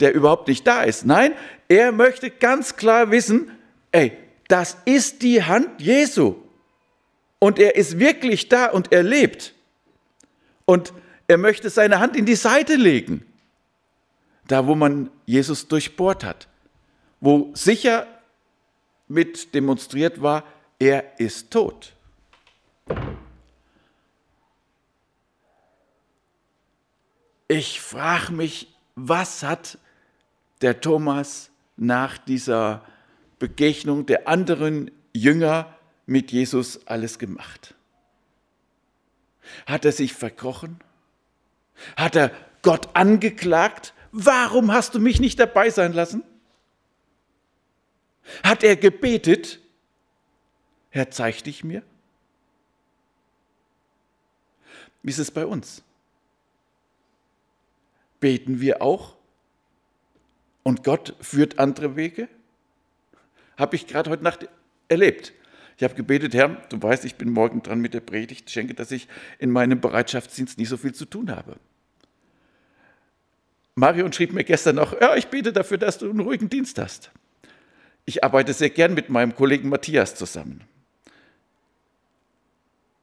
der 0.00 0.14
überhaupt 0.14 0.48
nicht 0.48 0.66
da 0.66 0.82
ist. 0.82 1.04
Nein, 1.04 1.32
er 1.68 1.92
möchte 1.92 2.30
ganz 2.30 2.76
klar 2.76 3.10
wissen, 3.10 3.50
ey, 3.92 4.12
das 4.46 4.78
ist 4.84 5.22
die 5.22 5.42
Hand 5.42 5.68
Jesu. 5.80 6.36
Und 7.38 7.58
er 7.58 7.76
ist 7.76 7.98
wirklich 7.98 8.48
da 8.48 8.70
und 8.70 8.92
er 8.92 9.02
lebt. 9.02 9.54
Und 10.64 10.92
er 11.28 11.38
möchte 11.38 11.70
seine 11.70 12.00
Hand 12.00 12.16
in 12.16 12.26
die 12.26 12.34
Seite 12.34 12.74
legen. 12.74 13.24
Da, 14.46 14.66
wo 14.66 14.74
man 14.74 15.10
Jesus 15.26 15.68
durchbohrt 15.68 16.24
hat. 16.24 16.48
Wo 17.20 17.50
sicher 17.54 18.06
mit 19.06 19.54
demonstriert 19.54 20.22
war, 20.22 20.44
er 20.78 21.18
ist 21.20 21.50
tot. 21.50 21.92
Ich 27.46 27.80
frage 27.80 28.32
mich, 28.32 28.68
was 28.94 29.42
hat 29.42 29.78
der 30.60 30.80
Thomas 30.80 31.50
nach 31.76 32.18
dieser 32.18 32.84
Begegnung 33.38 34.06
der 34.06 34.28
anderen 34.28 34.90
Jünger 35.14 35.77
mit 36.08 36.32
Jesus 36.32 36.86
alles 36.86 37.18
gemacht? 37.18 37.74
Hat 39.66 39.84
er 39.84 39.92
sich 39.92 40.14
verkrochen? 40.14 40.80
Hat 41.96 42.16
er 42.16 42.32
Gott 42.62 42.96
angeklagt? 42.96 43.92
Warum 44.10 44.72
hast 44.72 44.94
du 44.94 45.00
mich 45.00 45.20
nicht 45.20 45.38
dabei 45.38 45.68
sein 45.68 45.92
lassen? 45.92 46.24
Hat 48.42 48.64
er 48.64 48.76
gebetet? 48.76 49.60
Herr, 50.88 51.10
zeig 51.10 51.44
dich 51.44 51.62
mir? 51.62 51.82
Wie 55.02 55.10
ist 55.10 55.18
es 55.18 55.30
bei 55.30 55.44
uns? 55.44 55.82
Beten 58.18 58.60
wir 58.60 58.80
auch 58.80 59.14
und 60.62 60.84
Gott 60.84 61.14
führt 61.20 61.58
andere 61.58 61.96
Wege? 61.96 62.28
Habe 63.58 63.76
ich 63.76 63.86
gerade 63.86 64.08
heute 64.08 64.24
Nacht 64.24 64.48
erlebt. 64.88 65.34
Ich 65.78 65.84
habe 65.84 65.94
gebetet, 65.94 66.34
Herr, 66.34 66.48
du 66.70 66.82
weißt, 66.82 67.04
ich 67.04 67.14
bin 67.14 67.30
morgen 67.30 67.62
dran 67.62 67.80
mit 67.80 67.94
der 67.94 68.00
Predigt. 68.00 68.50
schenke, 68.50 68.74
dass 68.74 68.90
ich 68.90 69.06
in 69.38 69.52
meinem 69.52 69.80
Bereitschaftsdienst 69.80 70.58
nicht 70.58 70.68
so 70.68 70.76
viel 70.76 70.92
zu 70.92 71.04
tun 71.04 71.30
habe. 71.30 71.54
Marion 73.76 74.12
schrieb 74.12 74.32
mir 74.32 74.42
gestern 74.42 74.74
noch, 74.74 75.00
ja, 75.00 75.14
ich 75.14 75.28
bete 75.28 75.52
dafür, 75.52 75.78
dass 75.78 75.98
du 75.98 76.10
einen 76.10 76.18
ruhigen 76.18 76.50
Dienst 76.50 76.80
hast. 76.80 77.12
Ich 78.06 78.24
arbeite 78.24 78.54
sehr 78.54 78.70
gern 78.70 78.92
mit 78.92 79.08
meinem 79.08 79.36
Kollegen 79.36 79.68
Matthias 79.68 80.16
zusammen. 80.16 80.64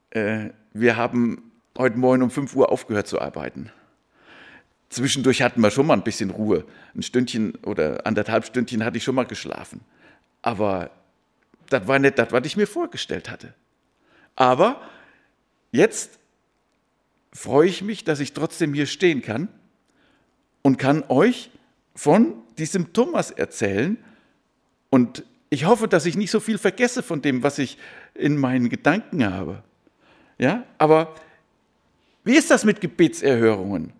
Äh, 0.09 0.49
wir 0.73 0.97
haben 0.97 1.53
heute 1.77 1.97
Morgen 1.97 2.23
um 2.23 2.29
5 2.29 2.57
Uhr 2.57 2.73
aufgehört 2.73 3.07
zu 3.07 3.21
arbeiten. 3.21 3.71
Zwischendurch 4.89 5.41
hatten 5.41 5.61
wir 5.61 5.71
schon 5.71 5.87
mal 5.87 5.93
ein 5.93 6.03
bisschen 6.03 6.29
Ruhe. 6.29 6.65
Ein 6.93 7.03
Stündchen 7.03 7.55
oder 7.63 8.05
anderthalb 8.05 8.43
Stündchen 8.43 8.83
hatte 8.83 8.97
ich 8.97 9.03
schon 9.05 9.15
mal 9.15 9.25
geschlafen. 9.25 9.79
Aber 10.41 10.91
das 11.69 11.87
war 11.87 11.99
nicht 11.99 12.17
das, 12.17 12.31
was 12.31 12.45
ich 12.45 12.57
mir 12.57 12.67
vorgestellt 12.67 13.29
hatte. 13.29 13.53
Aber 14.35 14.81
jetzt 15.71 16.19
freue 17.31 17.67
ich 17.67 17.81
mich, 17.81 18.03
dass 18.03 18.19
ich 18.19 18.33
trotzdem 18.33 18.73
hier 18.73 18.85
stehen 18.85 19.21
kann 19.21 19.49
und 20.61 20.77
kann 20.77 21.03
euch 21.09 21.51
von 21.95 22.33
diesem 22.57 22.93
Thomas 22.93 23.31
erzählen. 23.31 23.97
Und 24.89 25.23
ich 25.49 25.65
hoffe, 25.65 25.87
dass 25.87 26.05
ich 26.05 26.17
nicht 26.17 26.31
so 26.31 26.39
viel 26.39 26.57
vergesse 26.57 27.03
von 27.03 27.21
dem, 27.21 27.43
was 27.43 27.59
ich 27.59 27.77
in 28.13 28.37
meinen 28.37 28.69
Gedanken 28.69 29.25
habe. 29.25 29.63
Ja, 30.37 30.65
aber 30.77 31.15
wie 32.23 32.35
ist 32.35 32.51
das 32.51 32.65
mit 32.65 32.81
Gebetserhörungen? 32.81 33.93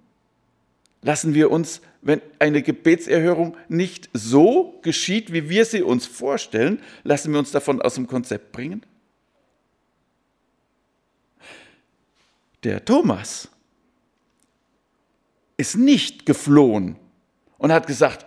Lassen 1.06 1.36
wir 1.36 1.52
uns, 1.52 1.82
wenn 2.02 2.20
eine 2.40 2.64
Gebetserhörung 2.64 3.56
nicht 3.68 4.10
so 4.14 4.80
geschieht, 4.82 5.32
wie 5.32 5.50
wir 5.50 5.64
sie 5.66 5.84
uns 5.84 6.08
vorstellen, 6.08 6.82
lassen 7.04 7.32
wir 7.32 7.38
uns 7.38 7.52
davon 7.52 7.80
aus 7.80 7.94
dem 7.94 8.08
Konzept 8.08 8.52
bringen? 8.52 8.84
Der 12.64 12.84
Thomas 12.84 13.50
ist 15.58 15.78
nicht 15.78 16.26
geflohen 16.26 16.96
und 17.60 17.72
hat 17.72 17.86
gesagt, 17.86 18.26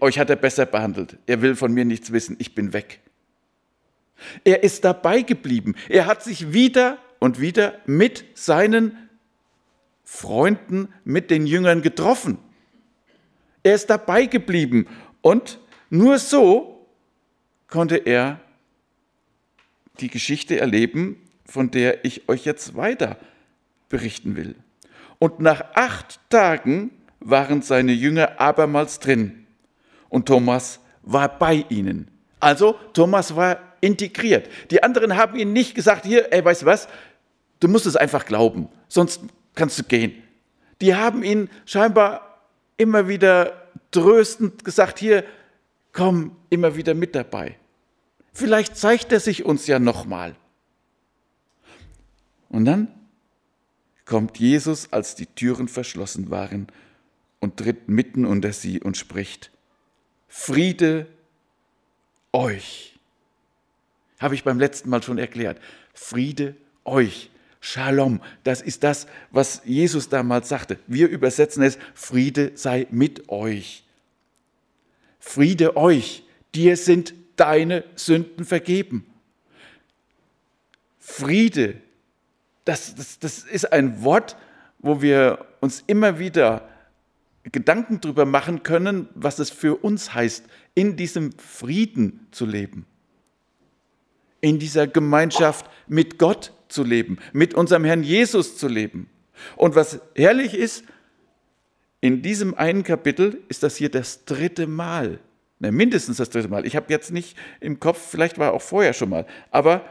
euch 0.00 0.18
hat 0.18 0.30
er 0.30 0.36
besser 0.36 0.64
behandelt, 0.64 1.18
er 1.26 1.42
will 1.42 1.54
von 1.54 1.74
mir 1.74 1.84
nichts 1.84 2.12
wissen, 2.12 2.36
ich 2.38 2.54
bin 2.54 2.72
weg. 2.72 3.00
Er 4.42 4.62
ist 4.62 4.86
dabei 4.86 5.20
geblieben. 5.20 5.74
Er 5.90 6.06
hat 6.06 6.24
sich 6.24 6.54
wieder 6.54 6.96
und 7.18 7.40
wieder 7.40 7.78
mit 7.84 8.24
seinen 8.32 9.07
Freunden, 10.10 10.88
mit 11.04 11.30
den 11.30 11.46
Jüngern 11.46 11.82
getroffen. 11.82 12.38
Er 13.62 13.74
ist 13.74 13.90
dabei 13.90 14.24
geblieben 14.24 14.86
und 15.20 15.60
nur 15.90 16.18
so 16.18 16.88
konnte 17.68 17.96
er 17.96 18.40
die 20.00 20.08
Geschichte 20.08 20.58
erleben, 20.58 21.22
von 21.44 21.70
der 21.70 22.06
ich 22.06 22.26
euch 22.26 22.46
jetzt 22.46 22.74
weiter 22.74 23.18
berichten 23.90 24.34
will. 24.34 24.56
Und 25.18 25.40
nach 25.40 25.62
acht 25.74 26.18
Tagen 26.30 26.90
waren 27.20 27.60
seine 27.60 27.92
Jünger 27.92 28.40
abermals 28.40 29.00
drin 29.00 29.46
und 30.08 30.24
Thomas 30.24 30.80
war 31.02 31.38
bei 31.38 31.66
ihnen. 31.68 32.10
Also 32.40 32.76
Thomas 32.94 33.36
war 33.36 33.58
integriert. 33.82 34.48
Die 34.70 34.82
anderen 34.82 35.16
haben 35.16 35.38
ihm 35.38 35.52
nicht 35.52 35.74
gesagt, 35.74 36.06
hier, 36.06 36.32
ey, 36.32 36.42
weißt 36.42 36.62
du 36.62 36.66
was, 36.66 36.88
du 37.60 37.68
musst 37.68 37.84
es 37.84 37.94
einfach 37.94 38.24
glauben, 38.24 38.70
sonst 38.88 39.20
kannst 39.58 39.78
du 39.78 39.82
gehen. 39.82 40.22
Die 40.80 40.94
haben 40.94 41.22
ihn 41.22 41.50
scheinbar 41.66 42.40
immer 42.76 43.08
wieder 43.08 43.68
tröstend 43.90 44.64
gesagt, 44.64 44.98
hier, 44.98 45.24
komm 45.92 46.36
immer 46.48 46.76
wieder 46.76 46.94
mit 46.94 47.14
dabei. 47.14 47.56
Vielleicht 48.32 48.76
zeigt 48.76 49.12
er 49.12 49.20
sich 49.20 49.44
uns 49.44 49.66
ja 49.66 49.78
nochmal. 49.78 50.36
Und 52.48 52.64
dann 52.64 52.88
kommt 54.04 54.38
Jesus, 54.38 54.92
als 54.92 55.16
die 55.16 55.26
Türen 55.26 55.68
verschlossen 55.68 56.30
waren, 56.30 56.68
und 57.40 57.56
tritt 57.56 57.88
mitten 57.88 58.24
unter 58.24 58.52
sie 58.52 58.80
und 58.80 58.96
spricht, 58.96 59.50
Friede 60.28 61.06
euch. 62.32 62.98
Habe 64.18 64.34
ich 64.34 64.44
beim 64.44 64.58
letzten 64.58 64.90
Mal 64.90 65.02
schon 65.02 65.18
erklärt. 65.18 65.60
Friede 65.94 66.56
euch. 66.84 67.30
Shalom, 67.60 68.20
das 68.44 68.60
ist 68.62 68.84
das, 68.84 69.06
was 69.30 69.62
Jesus 69.64 70.08
damals 70.08 70.48
sagte. 70.48 70.78
Wir 70.86 71.08
übersetzen 71.08 71.62
es, 71.62 71.78
Friede 71.94 72.52
sei 72.54 72.86
mit 72.90 73.28
euch. 73.28 73.84
Friede 75.18 75.76
euch, 75.76 76.24
dir 76.54 76.76
sind 76.76 77.14
deine 77.36 77.84
Sünden 77.96 78.44
vergeben. 78.44 79.06
Friede, 80.98 81.80
das, 82.64 82.94
das, 82.94 83.18
das 83.18 83.38
ist 83.40 83.72
ein 83.72 84.02
Wort, 84.04 84.36
wo 84.78 85.02
wir 85.02 85.46
uns 85.60 85.82
immer 85.86 86.18
wieder 86.18 86.68
Gedanken 87.44 88.00
darüber 88.00 88.24
machen 88.24 88.62
können, 88.62 89.08
was 89.14 89.38
es 89.38 89.50
für 89.50 89.76
uns 89.76 90.14
heißt, 90.14 90.44
in 90.74 90.96
diesem 90.96 91.32
Frieden 91.38 92.26
zu 92.30 92.46
leben 92.46 92.86
in 94.40 94.58
dieser 94.58 94.86
Gemeinschaft 94.86 95.66
mit 95.86 96.18
Gott 96.18 96.52
zu 96.68 96.84
leben, 96.84 97.18
mit 97.32 97.54
unserem 97.54 97.84
Herrn 97.84 98.02
Jesus 98.02 98.56
zu 98.56 98.68
leben. 98.68 99.08
Und 99.56 99.74
was 99.74 100.00
herrlich 100.14 100.54
ist, 100.54 100.84
in 102.00 102.22
diesem 102.22 102.54
einen 102.54 102.84
Kapitel 102.84 103.42
ist 103.48 103.62
das 103.62 103.76
hier 103.76 103.90
das 103.90 104.24
dritte 104.24 104.66
Mal, 104.66 105.18
ne, 105.58 105.72
mindestens 105.72 106.18
das 106.18 106.30
dritte 106.30 106.48
Mal. 106.48 106.66
Ich 106.66 106.76
habe 106.76 106.86
jetzt 106.90 107.10
nicht 107.10 107.36
im 107.60 107.80
Kopf, 107.80 107.98
vielleicht 107.98 108.38
war 108.38 108.52
auch 108.52 108.62
vorher 108.62 108.92
schon 108.92 109.10
mal, 109.10 109.26
aber 109.50 109.84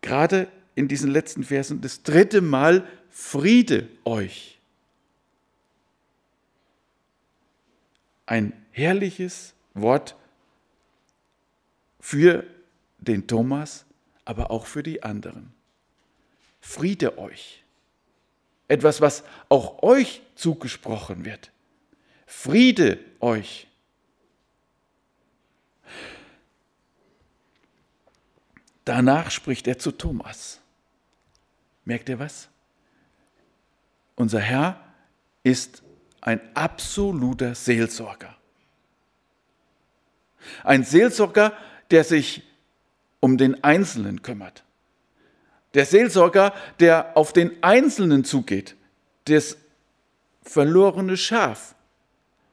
gerade 0.00 0.48
in 0.74 0.88
diesen 0.88 1.10
letzten 1.10 1.44
Versen 1.44 1.80
das 1.80 2.02
dritte 2.02 2.40
Mal 2.40 2.86
Friede 3.10 3.88
euch. 4.04 4.60
Ein 8.26 8.52
herrliches 8.70 9.54
Wort 9.74 10.14
für 11.98 12.44
den 12.98 13.26
Thomas, 13.26 13.86
aber 14.28 14.50
auch 14.50 14.66
für 14.66 14.82
die 14.82 15.02
anderen. 15.02 15.52
Friede 16.60 17.18
euch. 17.18 17.64
Etwas, 18.68 19.00
was 19.00 19.24
auch 19.48 19.82
euch 19.82 20.20
zugesprochen 20.34 21.24
wird. 21.24 21.50
Friede 22.26 22.98
euch. 23.20 23.68
danach 28.88 29.30
spricht 29.30 29.68
er 29.68 29.78
zu 29.78 29.92
Thomas. 29.92 30.60
Merkt 31.84 32.08
ihr 32.08 32.18
was? 32.18 32.48
Unser 34.14 34.40
Herr 34.40 34.82
ist 35.42 35.82
ein 36.22 36.40
absoluter 36.56 37.54
Seelsorger. 37.54 38.34
Ein 40.64 40.84
Seelsorger, 40.84 41.52
der 41.90 42.02
sich 42.04 42.42
um 43.20 43.38
den 43.38 43.62
Einzelnen 43.64 44.22
kümmert. 44.22 44.64
Der 45.74 45.84
Seelsorger, 45.84 46.54
der 46.80 47.16
auf 47.16 47.32
den 47.32 47.62
Einzelnen 47.62 48.24
zugeht, 48.24 48.76
das 49.24 49.56
verlorene 50.42 51.16
Schaf, 51.16 51.74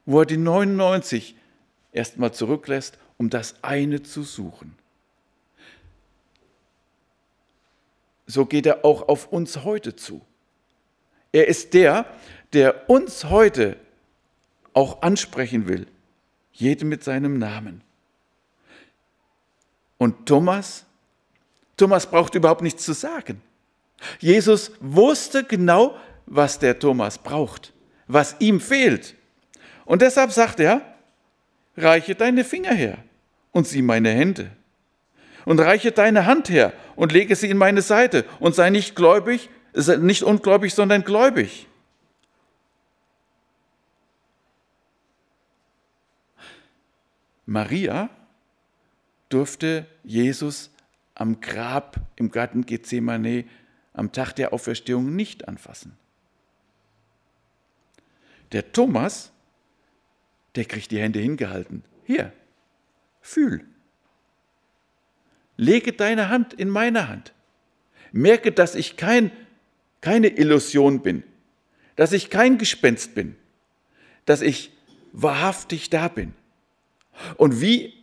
wo 0.04 0.20
er 0.20 0.26
die 0.26 0.36
99 0.36 1.36
erstmal 1.92 2.32
zurücklässt, 2.32 2.98
um 3.16 3.30
das 3.30 3.56
eine 3.62 4.02
zu 4.02 4.22
suchen. 4.22 4.76
So 8.26 8.44
geht 8.44 8.66
er 8.66 8.84
auch 8.84 9.08
auf 9.08 9.32
uns 9.32 9.64
heute 9.64 9.96
zu. 9.96 10.20
Er 11.32 11.48
ist 11.48 11.74
der, 11.74 12.06
der 12.52 12.90
uns 12.90 13.24
heute 13.24 13.76
auch 14.72 15.02
ansprechen 15.02 15.68
will, 15.68 15.86
jedem 16.52 16.88
mit 16.88 17.04
seinem 17.04 17.38
Namen. 17.38 17.82
Und 19.98 20.26
Thomas, 20.26 20.84
Thomas 21.76 22.06
braucht 22.06 22.34
überhaupt 22.34 22.62
nichts 22.62 22.84
zu 22.84 22.92
sagen. 22.92 23.40
Jesus 24.18 24.72
wusste 24.80 25.44
genau, 25.44 25.96
was 26.26 26.58
der 26.58 26.78
Thomas 26.78 27.18
braucht, 27.18 27.72
was 28.06 28.36
ihm 28.40 28.60
fehlt. 28.60 29.14
Und 29.84 30.02
deshalb 30.02 30.32
sagt 30.32 30.60
er, 30.60 30.82
reiche 31.76 32.14
deine 32.14 32.44
Finger 32.44 32.74
her 32.74 32.98
und 33.52 33.66
sieh 33.66 33.82
meine 33.82 34.10
Hände. 34.10 34.50
Und 35.44 35.60
reiche 35.60 35.92
deine 35.92 36.26
Hand 36.26 36.48
her 36.50 36.72
und 36.96 37.12
lege 37.12 37.36
sie 37.36 37.48
in 37.48 37.56
meine 37.56 37.80
Seite 37.80 38.24
und 38.40 38.54
sei 38.54 38.70
nicht 38.70 38.96
gläubig, 38.96 39.48
nicht 40.00 40.24
ungläubig, 40.24 40.74
sondern 40.74 41.04
gläubig. 41.04 41.68
Maria 47.46 48.10
durfte 49.28 49.86
Jesus 50.04 50.70
am 51.14 51.40
Grab 51.40 52.00
im 52.16 52.30
Garten 52.30 52.66
Gethsemane 52.66 53.44
am 53.92 54.12
Tag 54.12 54.34
der 54.34 54.52
Auferstehung 54.52 55.16
nicht 55.16 55.48
anfassen. 55.48 55.96
Der 58.52 58.72
Thomas, 58.72 59.32
der 60.54 60.66
kriegt 60.66 60.90
die 60.90 61.00
Hände 61.00 61.18
hingehalten. 61.18 61.82
Hier, 62.04 62.32
fühl. 63.20 63.64
Lege 65.56 65.92
deine 65.92 66.28
Hand 66.28 66.52
in 66.52 66.68
meine 66.68 67.08
Hand. 67.08 67.32
Merke, 68.12 68.52
dass 68.52 68.74
ich 68.74 68.96
kein, 68.96 69.30
keine 70.00 70.28
Illusion 70.28 71.00
bin, 71.02 71.24
dass 71.96 72.12
ich 72.12 72.30
kein 72.30 72.58
Gespenst 72.58 73.14
bin, 73.14 73.36
dass 74.26 74.42
ich 74.42 74.70
wahrhaftig 75.12 75.90
da 75.90 76.08
bin. 76.08 76.34
Und 77.36 77.60
wie 77.60 77.95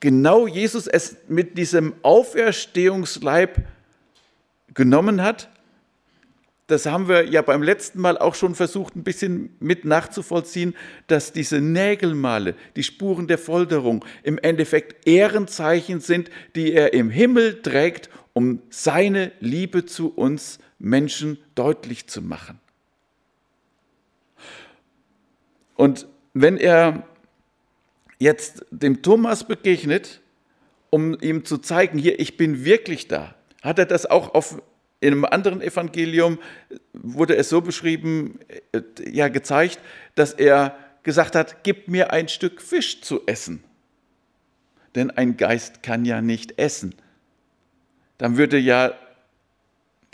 genau 0.00 0.46
Jesus 0.46 0.86
es 0.86 1.16
mit 1.28 1.56
diesem 1.58 1.94
Auferstehungsleib 2.02 3.64
genommen 4.74 5.22
hat, 5.22 5.48
das 6.66 6.86
haben 6.86 7.08
wir 7.08 7.28
ja 7.28 7.42
beim 7.42 7.62
letzten 7.62 8.00
Mal 8.00 8.18
auch 8.18 8.34
schon 8.34 8.56
versucht, 8.56 8.96
ein 8.96 9.04
bisschen 9.04 9.54
mit 9.60 9.84
nachzuvollziehen, 9.84 10.74
dass 11.06 11.32
diese 11.32 11.60
Nägelmale, 11.60 12.56
die 12.74 12.82
Spuren 12.82 13.28
der 13.28 13.38
Folterung 13.38 14.04
im 14.24 14.36
Endeffekt 14.38 15.06
Ehrenzeichen 15.06 16.00
sind, 16.00 16.28
die 16.56 16.72
er 16.72 16.92
im 16.92 17.08
Himmel 17.08 17.62
trägt, 17.62 18.10
um 18.32 18.62
seine 18.68 19.30
Liebe 19.38 19.86
zu 19.86 20.12
uns 20.12 20.58
Menschen 20.80 21.38
deutlich 21.54 22.08
zu 22.08 22.20
machen. 22.20 22.58
Und 25.76 26.08
wenn 26.34 26.56
er 26.56 27.04
jetzt 28.18 28.64
dem 28.70 29.02
Thomas 29.02 29.44
begegnet, 29.44 30.20
um 30.90 31.18
ihm 31.20 31.44
zu 31.44 31.58
zeigen, 31.58 31.98
hier, 31.98 32.18
ich 32.20 32.36
bin 32.36 32.64
wirklich 32.64 33.08
da, 33.08 33.34
hat 33.62 33.78
er 33.78 33.86
das 33.86 34.06
auch 34.06 34.34
auf, 34.34 34.62
in 35.00 35.12
einem 35.12 35.24
anderen 35.24 35.60
Evangelium, 35.60 36.38
wurde 36.92 37.36
es 37.36 37.48
so 37.48 37.60
beschrieben, 37.60 38.38
äh, 38.72 38.82
ja 39.10 39.28
gezeigt, 39.28 39.78
dass 40.14 40.32
er 40.32 40.76
gesagt 41.02 41.34
hat, 41.34 41.62
gib 41.62 41.88
mir 41.88 42.12
ein 42.12 42.28
Stück 42.28 42.60
Fisch 42.60 43.02
zu 43.02 43.26
essen. 43.26 43.62
Denn 44.94 45.10
ein 45.10 45.36
Geist 45.36 45.82
kann 45.82 46.04
ja 46.04 46.22
nicht 46.22 46.58
essen. 46.58 46.94
Dann 48.18 48.38
würde 48.38 48.58
ja 48.58 48.94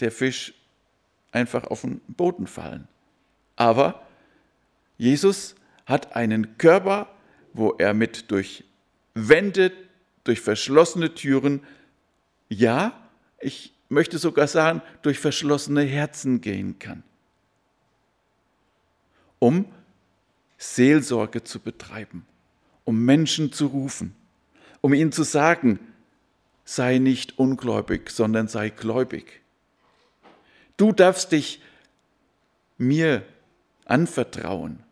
der 0.01 0.11
Fisch 0.11 0.55
einfach 1.31 1.65
auf 1.65 1.83
den 1.83 2.01
Boden 2.09 2.47
fallen. 2.47 2.89
Aber 3.57 4.03
Jesus 4.99 5.55
hat 5.87 6.17
einen 6.17 6.59
Körper 6.59 7.09
wo 7.53 7.73
er 7.79 7.95
mit 7.95 8.31
durch 8.31 8.65
Wände, 9.15 9.73
durch 10.25 10.41
verschlossene 10.41 11.15
Türen, 11.15 11.63
ja, 12.49 12.99
ich 13.41 13.73
möchte 13.89 14.19
sogar 14.19 14.47
sagen, 14.47 14.83
durch 15.03 15.19
verschlossene 15.19 15.83
Herzen 15.83 16.41
gehen 16.41 16.79
kann, 16.79 17.03
um 19.39 19.67
Seelsorge 20.57 21.45
zu 21.45 21.61
betreiben, 21.61 22.25
um 22.85 23.05
Menschen 23.05 23.53
zu 23.53 23.67
rufen, 23.67 24.15
um 24.81 24.95
ihnen 24.95 25.13
zu 25.13 25.25
sagen, 25.25 25.81
sei 26.65 26.99
nicht 26.99 27.39
ungläubig, 27.39 28.11
sondern 28.11 28.49
sei 28.49 28.71
gläubig. 28.71 29.43
Du 30.77 30.93
darfst 30.93 31.33
dich 31.33 31.61
mir 32.79 33.25
anvertrauen. 33.85 34.83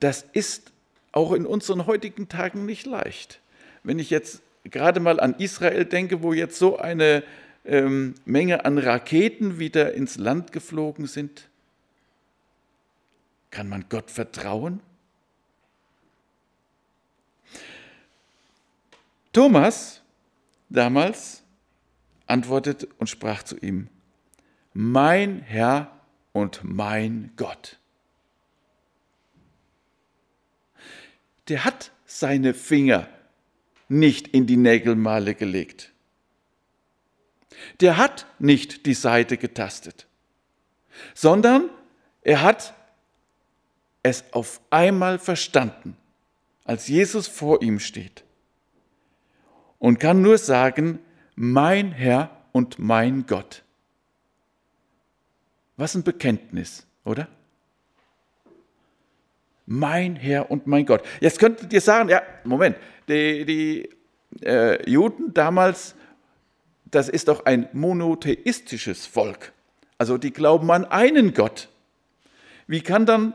Das 0.00 0.24
ist 0.32 0.72
auch 1.12 1.32
in 1.32 1.46
unseren 1.46 1.86
heutigen 1.86 2.28
Tagen 2.28 2.66
nicht 2.66 2.86
leicht. 2.86 3.40
Wenn 3.82 3.98
ich 3.98 4.10
jetzt 4.10 4.42
gerade 4.64 5.00
mal 5.00 5.20
an 5.20 5.34
Israel 5.38 5.84
denke, 5.84 6.22
wo 6.22 6.32
jetzt 6.32 6.58
so 6.58 6.78
eine 6.78 7.22
ähm, 7.64 8.14
Menge 8.24 8.64
an 8.64 8.78
Raketen 8.78 9.58
wieder 9.58 9.94
ins 9.94 10.16
Land 10.16 10.52
geflogen 10.52 11.06
sind, 11.06 11.48
kann 13.50 13.68
man 13.68 13.84
Gott 13.88 14.10
vertrauen? 14.10 14.80
Thomas 19.32 20.00
damals 20.68 21.42
antwortet 22.26 22.88
und 22.98 23.08
sprach 23.08 23.42
zu 23.42 23.56
ihm, 23.58 23.88
mein 24.72 25.40
Herr 25.40 25.90
und 26.32 26.60
mein 26.64 27.32
Gott. 27.36 27.78
Der 31.48 31.64
hat 31.64 31.92
seine 32.06 32.54
Finger 32.54 33.08
nicht 33.88 34.28
in 34.28 34.46
die 34.46 34.56
Nägelmale 34.56 35.34
gelegt. 35.34 35.92
Der 37.80 37.96
hat 37.96 38.26
nicht 38.38 38.86
die 38.86 38.94
Seite 38.94 39.36
getastet, 39.36 40.06
sondern 41.14 41.70
er 42.22 42.42
hat 42.42 42.74
es 44.02 44.24
auf 44.32 44.60
einmal 44.70 45.18
verstanden, 45.18 45.96
als 46.64 46.88
Jesus 46.88 47.28
vor 47.28 47.62
ihm 47.62 47.78
steht 47.78 48.24
und 49.78 50.00
kann 50.00 50.22
nur 50.22 50.38
sagen, 50.38 50.98
mein 51.34 51.92
Herr 51.92 52.30
und 52.52 52.78
mein 52.78 53.26
Gott. 53.26 53.62
Was 55.76 55.94
ein 55.94 56.04
Bekenntnis, 56.04 56.86
oder? 57.04 57.28
Mein 59.66 60.16
Herr 60.16 60.50
und 60.50 60.66
mein 60.66 60.86
Gott. 60.86 61.02
Jetzt 61.20 61.38
könntet 61.38 61.72
ihr 61.72 61.80
sagen, 61.80 62.08
ja, 62.08 62.22
Moment, 62.44 62.76
die, 63.08 63.44
die 63.44 63.88
äh, 64.44 64.88
Juden 64.88 65.32
damals, 65.34 65.94
das 66.90 67.08
ist 67.08 67.28
doch 67.28 67.44
ein 67.46 67.68
monotheistisches 67.72 69.06
Volk. 69.06 69.52
Also 69.98 70.18
die 70.18 70.32
glauben 70.32 70.70
an 70.70 70.84
einen 70.84 71.34
Gott. 71.34 71.68
Wie 72.66 72.80
kann 72.80 73.06
dann 73.06 73.34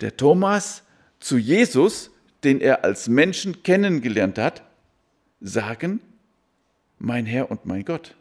der 0.00 0.16
Thomas 0.16 0.82
zu 1.20 1.36
Jesus, 1.36 2.10
den 2.44 2.60
er 2.60 2.84
als 2.84 3.08
Menschen 3.08 3.62
kennengelernt 3.62 4.38
hat, 4.38 4.62
sagen, 5.40 6.00
mein 6.98 7.26
Herr 7.26 7.50
und 7.50 7.66
mein 7.66 7.84
Gott? 7.84 8.14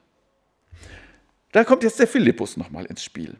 Da 1.51 1.63
kommt 1.63 1.83
jetzt 1.83 1.99
der 1.99 2.07
Philippus 2.07 2.57
nochmal 2.57 2.85
ins 2.85 3.03
Spiel. 3.03 3.37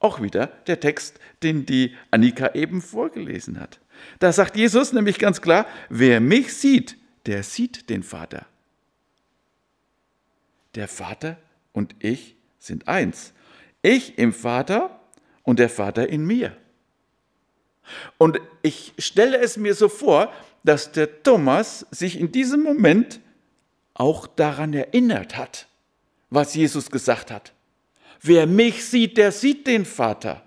Auch 0.00 0.22
wieder 0.22 0.48
der 0.66 0.80
Text, 0.80 1.20
den 1.42 1.66
die 1.66 1.94
Annika 2.10 2.54
eben 2.54 2.82
vorgelesen 2.82 3.60
hat. 3.60 3.80
Da 4.18 4.32
sagt 4.32 4.56
Jesus 4.56 4.92
nämlich 4.92 5.18
ganz 5.18 5.40
klar, 5.42 5.66
wer 5.90 6.20
mich 6.20 6.54
sieht, 6.56 6.96
der 7.26 7.42
sieht 7.42 7.90
den 7.90 8.02
Vater. 8.02 8.46
Der 10.74 10.88
Vater 10.88 11.36
und 11.72 11.94
ich 11.98 12.34
sind 12.58 12.88
eins. 12.88 13.34
Ich 13.82 14.18
im 14.18 14.32
Vater 14.32 15.00
und 15.42 15.58
der 15.58 15.68
Vater 15.68 16.08
in 16.08 16.24
mir. 16.24 16.56
Und 18.18 18.40
ich 18.62 18.94
stelle 18.98 19.38
es 19.38 19.56
mir 19.56 19.74
so 19.74 19.88
vor, 19.88 20.32
dass 20.64 20.92
der 20.92 21.22
Thomas 21.22 21.86
sich 21.90 22.18
in 22.18 22.32
diesem 22.32 22.62
Moment 22.62 23.20
auch 23.94 24.26
daran 24.26 24.72
erinnert 24.72 25.36
hat, 25.36 25.66
was 26.30 26.54
Jesus 26.54 26.90
gesagt 26.90 27.30
hat. 27.30 27.52
Wer 28.22 28.46
mich 28.46 28.84
sieht, 28.84 29.16
der 29.16 29.32
sieht 29.32 29.66
den 29.66 29.84
Vater. 29.84 30.42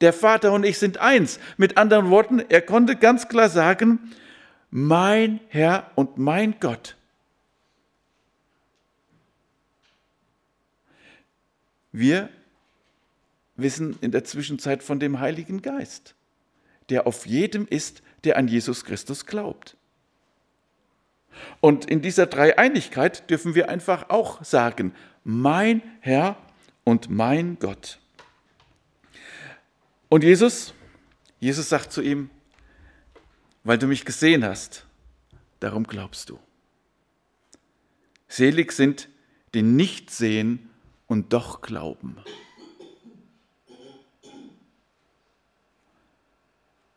Der 0.00 0.12
Vater 0.12 0.52
und 0.52 0.64
ich 0.64 0.78
sind 0.78 0.98
eins. 0.98 1.38
Mit 1.56 1.76
anderen 1.76 2.10
Worten, 2.10 2.40
er 2.40 2.62
konnte 2.62 2.96
ganz 2.96 3.28
klar 3.28 3.48
sagen, 3.48 4.12
mein 4.70 5.40
Herr 5.48 5.90
und 5.94 6.18
mein 6.18 6.58
Gott. 6.60 6.96
Wir 11.92 12.28
wissen 13.56 13.96
in 14.02 14.10
der 14.10 14.24
Zwischenzeit 14.24 14.82
von 14.82 15.00
dem 15.00 15.18
Heiligen 15.18 15.62
Geist, 15.62 16.14
der 16.90 17.06
auf 17.06 17.26
jedem 17.26 17.66
ist, 17.66 18.02
der 18.24 18.36
an 18.36 18.48
Jesus 18.48 18.84
Christus 18.84 19.24
glaubt. 19.24 19.76
Und 21.60 21.86
in 21.86 22.02
dieser 22.02 22.26
Dreieinigkeit 22.26 23.28
dürfen 23.30 23.54
wir 23.54 23.68
einfach 23.68 24.10
auch 24.10 24.44
sagen, 24.44 24.94
mein 25.24 25.82
Herr 26.00 26.36
und 26.86 27.10
mein 27.10 27.58
Gott. 27.58 27.98
Und 30.08 30.22
Jesus, 30.22 30.72
Jesus 31.40 31.68
sagt 31.68 31.92
zu 31.92 32.00
ihm, 32.00 32.30
weil 33.64 33.76
du 33.76 33.88
mich 33.88 34.04
gesehen 34.04 34.44
hast, 34.44 34.86
darum 35.58 35.84
glaubst 35.84 36.30
du. 36.30 36.38
Selig 38.28 38.70
sind, 38.70 39.08
die 39.52 39.62
nicht 39.62 40.10
sehen 40.10 40.70
und 41.08 41.32
doch 41.32 41.60
glauben. 41.60 42.18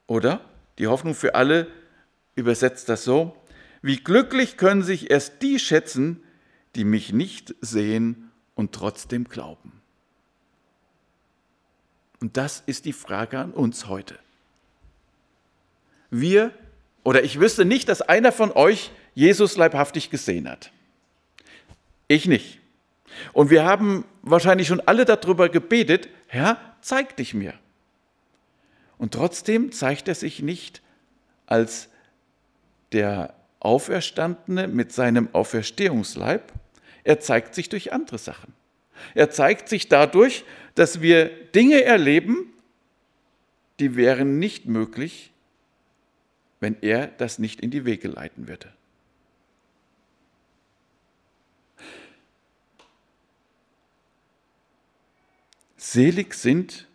Oder 0.06 0.46
die 0.78 0.86
Hoffnung 0.86 1.16
für 1.16 1.34
alle 1.34 1.68
übersetzt 2.36 2.90
das 2.90 3.04
so, 3.04 3.36
wie 3.82 3.98
glücklich 3.98 4.56
können 4.56 4.84
sich 4.84 5.10
erst 5.10 5.42
die 5.42 5.58
schätzen, 5.58 6.24
die 6.76 6.84
mich 6.84 7.12
nicht 7.12 7.56
sehen 7.62 8.32
und 8.54 8.74
trotzdem 8.74 9.24
glauben. 9.24 9.79
Und 12.22 12.38
das 12.38 12.64
ist 12.66 12.86
die 12.86 12.94
Frage 12.94 13.40
an 13.40 13.52
uns 13.52 13.88
heute. 13.88 14.18
Wir, 16.10 16.52
oder 17.04 17.24
ich 17.24 17.40
wüsste 17.40 17.66
nicht, 17.66 17.88
dass 17.88 18.02
einer 18.02 18.32
von 18.32 18.52
euch 18.52 18.92
Jesus 19.16 19.58
leibhaftig 19.58 20.10
gesehen 20.10 20.50
hat. 20.50 20.72
Ich 22.08 22.26
nicht. 22.26 22.60
Und 23.34 23.50
wir 23.50 23.64
haben 23.64 24.06
wahrscheinlich 24.22 24.68
schon 24.68 24.82
alle 24.82 25.06
darüber 25.06 25.50
gebetet, 25.50 26.10
Herr, 26.28 26.60
zeig 26.82 27.16
dich 27.18 27.34
mir. 27.34 27.54
Und 28.98 29.14
trotzdem 29.14 29.72
zeigt 29.72 30.08
er 30.08 30.16
sich 30.16 30.42
nicht 30.42 30.82
als 31.46 31.90
der 32.92 33.34
Auferstandene 33.60 34.68
mit 34.68 34.92
seinem 34.92 35.30
Auferstehungsleib, 35.34 36.52
er 37.04 37.20
zeigt 37.20 37.56
sich 37.56 37.70
durch 37.70 37.94
andere 37.94 38.18
Sachen. 38.18 38.54
Er 39.16 39.30
zeigt 39.30 39.70
sich 39.70 39.88
dadurch, 39.88 40.44
dass 40.76 41.02
wir 41.02 41.30
Dinge 41.52 41.84
erleben, 41.84 42.54
die 43.80 43.96
wären 43.96 44.40
nicht 44.40 44.66
möglich, 44.66 45.32
wenn 46.60 46.76
er 46.82 47.08
das 47.08 47.40
nicht 47.40 47.62
in 47.62 47.72
die 47.72 47.86
Wege 47.86 48.10
leiten 48.10 48.48
würde. 48.48 48.74
Selig 55.78 56.34
sind, 56.34 56.88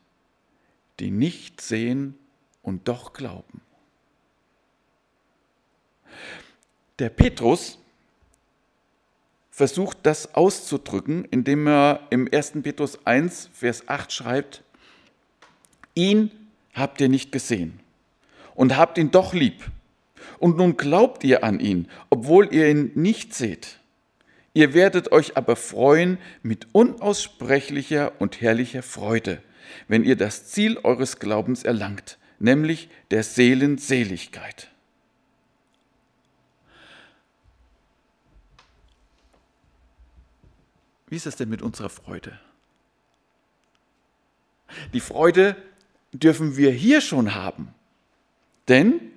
die 1.00 1.10
nicht 1.10 1.60
sehen 1.60 2.18
und 2.62 2.86
doch 2.86 3.12
glauben. 3.14 3.60
Der 6.98 7.08
Petrus 7.08 7.78
versucht 9.54 9.98
das 10.02 10.34
auszudrücken, 10.34 11.24
indem 11.30 11.68
er 11.68 12.08
im 12.10 12.28
1. 12.30 12.54
Petrus 12.64 13.06
1, 13.06 13.50
Vers 13.52 13.88
8 13.88 14.12
schreibt, 14.12 14.64
ihn 15.94 16.32
habt 16.72 17.00
ihr 17.00 17.08
nicht 17.08 17.30
gesehen 17.30 17.78
und 18.56 18.76
habt 18.76 18.98
ihn 18.98 19.12
doch 19.12 19.32
lieb. 19.32 19.70
Und 20.40 20.56
nun 20.56 20.76
glaubt 20.76 21.22
ihr 21.22 21.44
an 21.44 21.60
ihn, 21.60 21.86
obwohl 22.10 22.52
ihr 22.52 22.68
ihn 22.68 22.90
nicht 22.96 23.32
seht. 23.32 23.78
Ihr 24.54 24.74
werdet 24.74 25.12
euch 25.12 25.36
aber 25.36 25.54
freuen 25.54 26.18
mit 26.42 26.66
unaussprechlicher 26.72 28.10
und 28.18 28.40
herrlicher 28.40 28.82
Freude, 28.82 29.40
wenn 29.86 30.02
ihr 30.02 30.16
das 30.16 30.46
Ziel 30.46 30.78
eures 30.82 31.20
Glaubens 31.20 31.62
erlangt, 31.62 32.18
nämlich 32.40 32.88
der 33.12 33.22
Seelenseligkeit. 33.22 34.73
Wie 41.14 41.16
ist 41.16 41.26
es 41.26 41.36
denn 41.36 41.48
mit 41.48 41.62
unserer 41.62 41.90
Freude? 41.90 42.36
Die 44.92 44.98
Freude 44.98 45.54
dürfen 46.12 46.56
wir 46.56 46.72
hier 46.72 47.00
schon 47.00 47.36
haben, 47.36 47.72
denn 48.66 49.12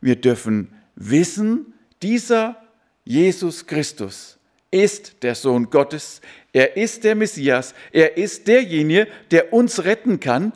wir 0.00 0.16
dürfen 0.16 0.74
wissen, 0.96 1.74
dieser 2.02 2.60
Jesus 3.04 3.68
Christus 3.68 4.36
ist 4.72 5.22
der 5.22 5.36
Sohn 5.36 5.70
Gottes, 5.70 6.22
er 6.52 6.76
ist 6.76 7.04
der 7.04 7.14
Messias, 7.14 7.72
er 7.92 8.16
ist 8.16 8.48
derjenige, 8.48 9.06
der 9.30 9.52
uns 9.52 9.84
retten 9.84 10.18
kann. 10.18 10.52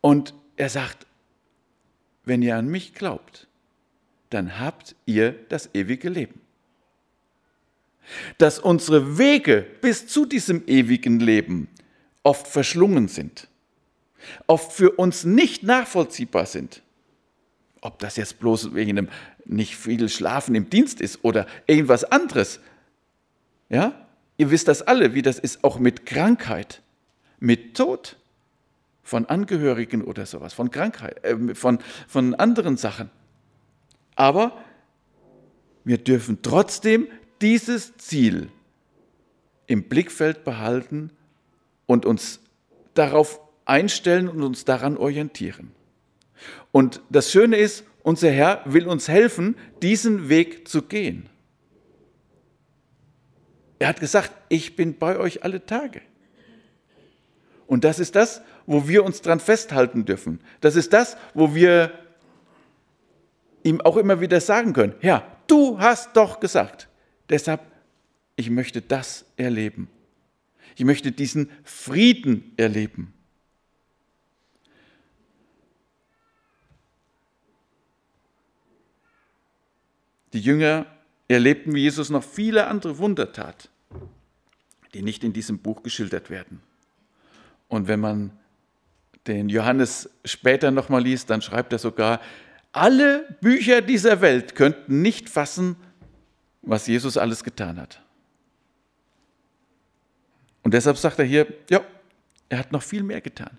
Und 0.00 0.34
er 0.56 0.70
sagt, 0.70 1.06
wenn 2.24 2.42
ihr 2.42 2.56
an 2.56 2.66
mich 2.66 2.94
glaubt, 2.94 3.46
dann 4.30 4.58
habt 4.58 4.96
ihr 5.06 5.36
das 5.50 5.70
ewige 5.72 6.08
Leben 6.08 6.40
dass 8.38 8.58
unsere 8.58 9.18
Wege 9.18 9.66
bis 9.80 10.06
zu 10.06 10.26
diesem 10.26 10.62
ewigen 10.66 11.20
Leben 11.20 11.68
oft 12.22 12.46
verschlungen 12.46 13.08
sind, 13.08 13.48
oft 14.46 14.72
für 14.72 14.90
uns 14.92 15.24
nicht 15.24 15.62
nachvollziehbar 15.62 16.46
sind. 16.46 16.82
Ob 17.80 17.98
das 17.98 18.16
jetzt 18.16 18.40
bloß 18.40 18.74
wegen 18.74 18.90
einem 18.98 19.08
nicht 19.44 19.76
viel 19.76 20.08
Schlafen 20.08 20.54
im 20.54 20.70
Dienst 20.70 21.00
ist 21.00 21.22
oder 21.22 21.46
irgendwas 21.66 22.04
anderes. 22.04 22.60
Ja, 23.68 24.06
ihr 24.38 24.50
wisst 24.50 24.68
das 24.68 24.82
alle, 24.82 25.14
wie 25.14 25.22
das 25.22 25.38
ist, 25.38 25.64
auch 25.64 25.78
mit 25.78 26.06
Krankheit, 26.06 26.82
mit 27.40 27.76
Tod 27.76 28.16
von 29.02 29.26
Angehörigen 29.26 30.02
oder 30.02 30.24
sowas, 30.24 30.54
von 30.54 30.70
Krankheit, 30.70 31.22
äh, 31.24 31.54
von, 31.54 31.78
von 32.08 32.34
anderen 32.34 32.76
Sachen. 32.78 33.10
Aber 34.16 34.64
wir 35.84 35.98
dürfen 35.98 36.38
trotzdem 36.42 37.08
dieses 37.44 37.98
Ziel 37.98 38.48
im 39.66 39.82
Blickfeld 39.82 40.44
behalten 40.44 41.10
und 41.84 42.06
uns 42.06 42.40
darauf 42.94 43.38
einstellen 43.66 44.30
und 44.30 44.42
uns 44.42 44.64
daran 44.64 44.96
orientieren. 44.96 45.72
Und 46.72 47.02
das 47.10 47.30
Schöne 47.30 47.58
ist, 47.58 47.84
unser 48.02 48.30
Herr 48.30 48.62
will 48.64 48.88
uns 48.88 49.08
helfen, 49.08 49.56
diesen 49.82 50.30
Weg 50.30 50.68
zu 50.68 50.80
gehen. 50.80 51.28
Er 53.78 53.88
hat 53.88 54.00
gesagt, 54.00 54.32
ich 54.48 54.74
bin 54.74 54.96
bei 54.96 55.18
euch 55.18 55.44
alle 55.44 55.66
Tage. 55.66 56.00
Und 57.66 57.84
das 57.84 57.98
ist 57.98 58.16
das, 58.16 58.40
wo 58.64 58.88
wir 58.88 59.04
uns 59.04 59.20
dran 59.20 59.38
festhalten 59.38 60.06
dürfen. 60.06 60.40
Das 60.62 60.76
ist 60.76 60.94
das, 60.94 61.18
wo 61.34 61.54
wir 61.54 61.92
ihm 63.62 63.82
auch 63.82 63.98
immer 63.98 64.22
wieder 64.22 64.40
sagen 64.40 64.72
können, 64.72 64.94
Herr, 65.00 65.26
du 65.46 65.78
hast 65.78 66.16
doch 66.16 66.40
gesagt. 66.40 66.88
Deshalb, 67.28 67.60
ich 68.36 68.50
möchte 68.50 68.82
das 68.82 69.24
erleben. 69.36 69.88
Ich 70.76 70.84
möchte 70.84 71.12
diesen 71.12 71.50
Frieden 71.62 72.52
erleben. 72.56 73.12
Die 80.32 80.40
Jünger 80.40 80.86
erlebten, 81.28 81.74
wie 81.74 81.82
Jesus 81.82 82.10
noch 82.10 82.24
viele 82.24 82.66
andere 82.66 82.98
Wunder 82.98 83.32
tat, 83.32 83.68
die 84.92 85.02
nicht 85.02 85.22
in 85.22 85.32
diesem 85.32 85.58
Buch 85.58 85.84
geschildert 85.84 86.28
werden. 86.28 86.60
Und 87.68 87.86
wenn 87.86 88.00
man 88.00 88.32
den 89.26 89.48
Johannes 89.48 90.10
später 90.24 90.70
nochmal 90.70 91.02
liest, 91.02 91.30
dann 91.30 91.40
schreibt 91.40 91.72
er 91.72 91.78
sogar, 91.78 92.20
alle 92.72 93.36
Bücher 93.40 93.80
dieser 93.80 94.20
Welt 94.20 94.56
könnten 94.56 95.02
nicht 95.02 95.28
fassen, 95.28 95.76
was 96.66 96.86
Jesus 96.86 97.16
alles 97.16 97.44
getan 97.44 97.80
hat. 97.80 98.00
Und 100.62 100.74
deshalb 100.74 100.96
sagt 100.96 101.18
er 101.18 101.24
hier, 101.24 101.46
ja, 101.68 101.80
er 102.48 102.58
hat 102.58 102.72
noch 102.72 102.82
viel 102.82 103.02
mehr 103.02 103.20
getan, 103.20 103.58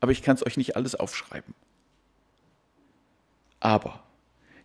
aber 0.00 0.12
ich 0.12 0.22
kann 0.22 0.36
es 0.36 0.46
euch 0.46 0.56
nicht 0.56 0.76
alles 0.76 0.94
aufschreiben. 0.94 1.54
Aber 3.60 4.02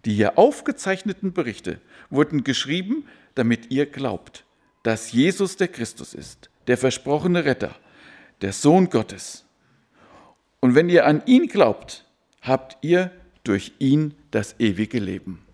die 0.06 0.14
hier 0.14 0.38
aufgezeichneten 0.38 1.34
Berichte 1.34 1.80
wurden 2.10 2.44
geschrieben, 2.44 3.08
damit 3.36 3.72
ihr 3.72 3.86
glaubt, 3.86 4.46
dass 4.84 5.12
Jesus 5.12 5.58
der 5.58 5.68
Christus 5.68 6.14
ist, 6.14 6.50
der 6.68 6.78
versprochene 6.78 7.46
Retter, 7.46 7.76
der 8.42 8.54
Sohn 8.54 8.90
Gottes. 8.90 9.46
Und 10.60 10.76
wenn 10.76 10.90
ihr 10.90 11.06
an 11.06 11.24
ihn 11.26 11.48
glaubt, 11.48 12.06
habt 12.42 12.78
ihr 12.82 13.12
durch 13.44 13.74
ihn 13.80 14.16
das 14.32 14.56
ewige 14.60 15.00
Leben. 15.00 15.46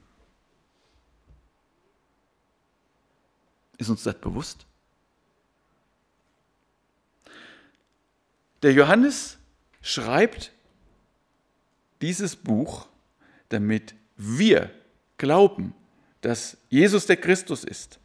Ist 3.78 3.90
uns 3.90 4.04
das 4.04 4.16
bewusst? 4.16 4.66
Der 8.64 8.74
Johannes 8.74 9.38
schreibt 9.82 10.52
dieses 12.02 12.36
Buch, 12.36 12.88
damit 13.50 13.96
wir 14.18 14.72
glauben, 15.18 15.74
dass 16.22 16.58
Jesus 16.70 17.06
der 17.06 17.18
Christus 17.18 17.64
ist, 17.64 18.00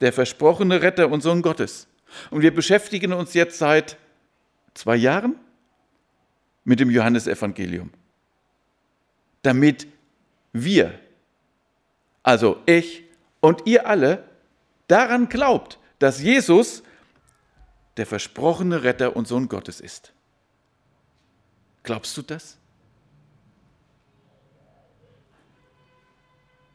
der 0.00 0.12
versprochene 0.12 0.82
Retter 0.82 1.10
und 1.10 1.22
Sohn 1.22 1.42
Gottes. 1.42 1.86
Und 2.30 2.42
wir 2.42 2.54
beschäftigen 2.54 3.12
uns 3.12 3.34
jetzt 3.34 3.58
seit 3.58 3.96
zwei 4.74 4.96
Jahren 4.96 5.36
mit 6.64 6.80
dem 6.80 6.90
Johannesevangelium, 6.90 7.90
damit 9.42 9.86
wir, 10.52 10.98
also 12.22 12.60
ich 12.66 13.04
und 13.40 13.66
ihr 13.66 13.86
alle, 13.86 14.24
daran 14.88 15.28
glaubt, 15.28 15.78
dass 15.98 16.20
Jesus 16.20 16.82
der 17.96 18.06
versprochene 18.06 18.82
Retter 18.82 19.16
und 19.16 19.28
Sohn 19.28 19.48
Gottes 19.48 19.80
ist. 19.80 20.12
Glaubst 21.82 22.16
du 22.16 22.22
das? 22.22 22.58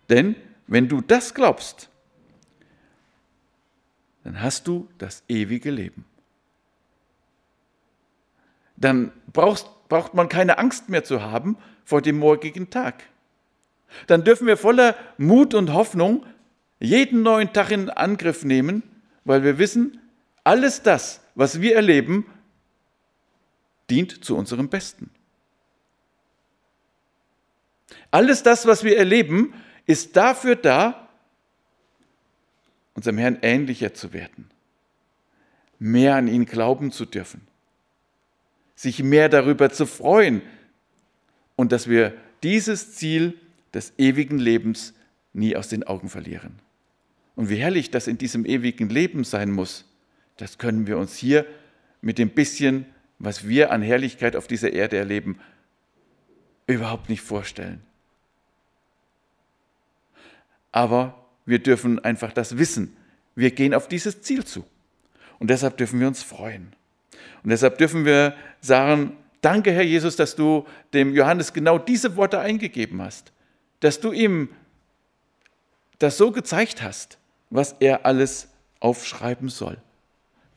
Denn 0.10 0.36
wenn 0.68 0.88
du 0.88 1.02
das 1.02 1.34
glaubst, 1.34 1.90
dann 4.24 4.42
hast 4.42 4.68
du 4.68 4.90
das 4.98 5.24
ewige 5.28 5.72
Leben. 5.72 6.06
Dann 8.76 9.12
brauchst, 9.34 9.68
braucht 9.90 10.14
man 10.14 10.30
keine 10.30 10.58
Angst 10.58 10.90
mehr 10.90 11.04
zu 11.04 11.22
haben 11.22 11.58
vor 11.84 12.02
dem 12.02 12.20
morgigen 12.20 12.70
Tag. 12.70 13.04
Dann 14.08 14.24
dürfen 14.24 14.46
wir 14.46 14.58
voller 14.58 14.96
Mut 15.18 15.54
und 15.54 15.74
Hoffnung 15.74 16.26
jeden 16.80 17.22
neuen 17.22 17.54
Tag 17.54 17.72
in 17.72 17.90
Angriff 17.90 18.44
nehmen, 18.44 18.84
weil 19.24 19.44
wir 19.44 19.58
wissen, 19.58 20.00
alles 20.44 20.82
das, 20.82 21.22
was 21.36 21.62
wir 21.62 21.76
erleben, 21.76 22.26
dient 23.90 24.24
zu 24.24 24.36
unserem 24.38 24.70
Besten. 24.70 25.10
Alles 28.12 28.44
das, 28.44 28.66
was 28.66 28.84
wir 28.84 28.98
erleben, 28.98 29.54
ist 29.86 30.16
dafür 30.16 30.56
da, 30.56 31.10
unserem 32.94 33.18
Herrn 33.18 33.40
ähnlicher 33.42 33.94
zu 33.94 34.14
werden, 34.14 34.50
mehr 35.78 36.16
an 36.16 36.28
ihn 36.28 36.46
glauben 36.46 36.92
zu 36.92 37.06
dürfen, 37.06 37.46
sich 38.76 39.04
mehr 39.04 39.30
darüber 39.30 39.70
zu 39.70 39.86
freuen 39.86 40.42
und 41.56 41.72
dass 41.72 41.88
wir 41.88 42.18
dieses 42.44 42.96
Ziel 42.96 43.38
des 43.74 43.94
ewigen 43.98 44.40
Lebens 44.40 44.94
nie 45.34 45.56
aus 45.56 45.68
den 45.68 45.84
Augen 45.84 46.10
verlieren. 46.10 46.60
Und 47.38 47.50
wie 47.50 47.58
herrlich 47.58 47.92
das 47.92 48.08
in 48.08 48.18
diesem 48.18 48.46
ewigen 48.46 48.90
Leben 48.90 49.24
sein 49.24 49.52
muss, 49.52 49.86
das 50.38 50.58
können 50.58 50.88
wir 50.88 50.98
uns 50.98 51.16
hier 51.16 51.46
mit 52.02 52.18
dem 52.18 52.32
bisschen, 52.32 52.88
was 53.20 53.48
wir 53.48 53.72
an 53.72 53.84
Herrlichkeit 53.84 54.36
auf 54.36 54.48
dieser 54.48 54.74
Erde 54.74 54.98
erleben, 54.98 55.40
überhaupt 56.66 57.10
nicht 57.10 57.22
vorstellen. 57.22 57.84
Aber 60.72 61.28
wir 61.46 61.60
dürfen 61.60 62.00
einfach 62.00 62.34
das 62.34 62.58
wissen. 62.58 62.98
Wir 63.36 63.52
gehen 63.52 63.76
auf 63.76 63.88
dieses 63.88 64.24
Ziel 64.24 64.44
zu. 64.44 64.66
Und 65.38 65.52
deshalb 65.52 65.78
dürfen 65.78 66.00
wir 66.00 66.08
uns 66.08 66.24
freuen. 66.24 66.74
Und 67.44 67.52
deshalb 67.52 67.78
dürfen 67.78 68.04
wir 68.04 68.36
sagen, 68.62 69.16
danke 69.42 69.72
Herr 69.72 69.84
Jesus, 69.84 70.16
dass 70.16 70.36
du 70.36 70.66
dem 70.92 71.14
Johannes 71.14 71.54
genau 71.54 71.78
diese 71.78 72.16
Worte 72.16 72.40
eingegeben 72.40 73.00
hast. 73.00 73.32
Dass 73.80 74.00
du 74.00 74.12
ihm 74.12 74.50
das 76.00 76.18
so 76.18 76.32
gezeigt 76.32 76.82
hast, 76.82 77.20
was 77.50 77.76
er 77.80 78.06
alles 78.06 78.50
aufschreiben 78.80 79.50
soll 79.50 79.78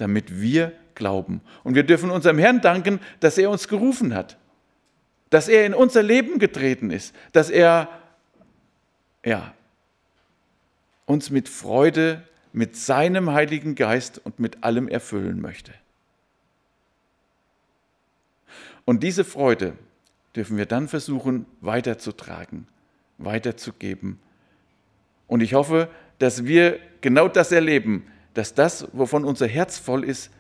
damit 0.01 0.41
wir 0.41 0.73
glauben. 0.95 1.41
Und 1.63 1.75
wir 1.75 1.83
dürfen 1.83 2.11
unserem 2.11 2.39
Herrn 2.39 2.61
danken, 2.61 3.01
dass 3.21 3.37
er 3.39 3.51
uns 3.51 3.69
gerufen 3.69 4.15
hat, 4.15 4.39
dass 5.29 5.49
er 5.49 5.67
in 5.67 5.75
unser 5.75 6.03
Leben 6.03 6.39
getreten 6.39 6.91
ist, 6.91 7.15
dass 7.33 7.51
er 7.51 7.89
ja, 9.25 9.55
uns 11.05 11.31
mit 11.31 11.49
Freude, 11.49 12.23
mit 12.53 12.77
seinem 12.77 13.31
Heiligen 13.31 13.75
Geist 13.75 14.21
und 14.25 14.41
mit 14.41 14.65
allem 14.65 14.89
erfüllen 14.89 15.41
möchte. 15.41 15.73
Und 18.87 19.03
diese 19.03 19.25
Freude 19.25 19.75
dürfen 20.35 20.57
wir 20.57 20.67
dann 20.67 20.89
versuchen 20.89 21.47
weiterzutragen, 21.61 22.67
weiterzugeben. 23.19 24.19
Und 25.29 25.43
ich 25.43 25.55
hoffe, 25.55 25.89
dass 26.21 26.45
wir 26.45 26.79
genau 27.01 27.29
das 27.29 27.51
erleben, 27.51 28.07
dass 28.35 28.55
das, 28.55 28.87
wovon 28.93 29.25
unser 29.25 29.49
Herz 29.49 29.79
voll 29.79 30.05
ist, 30.05 30.31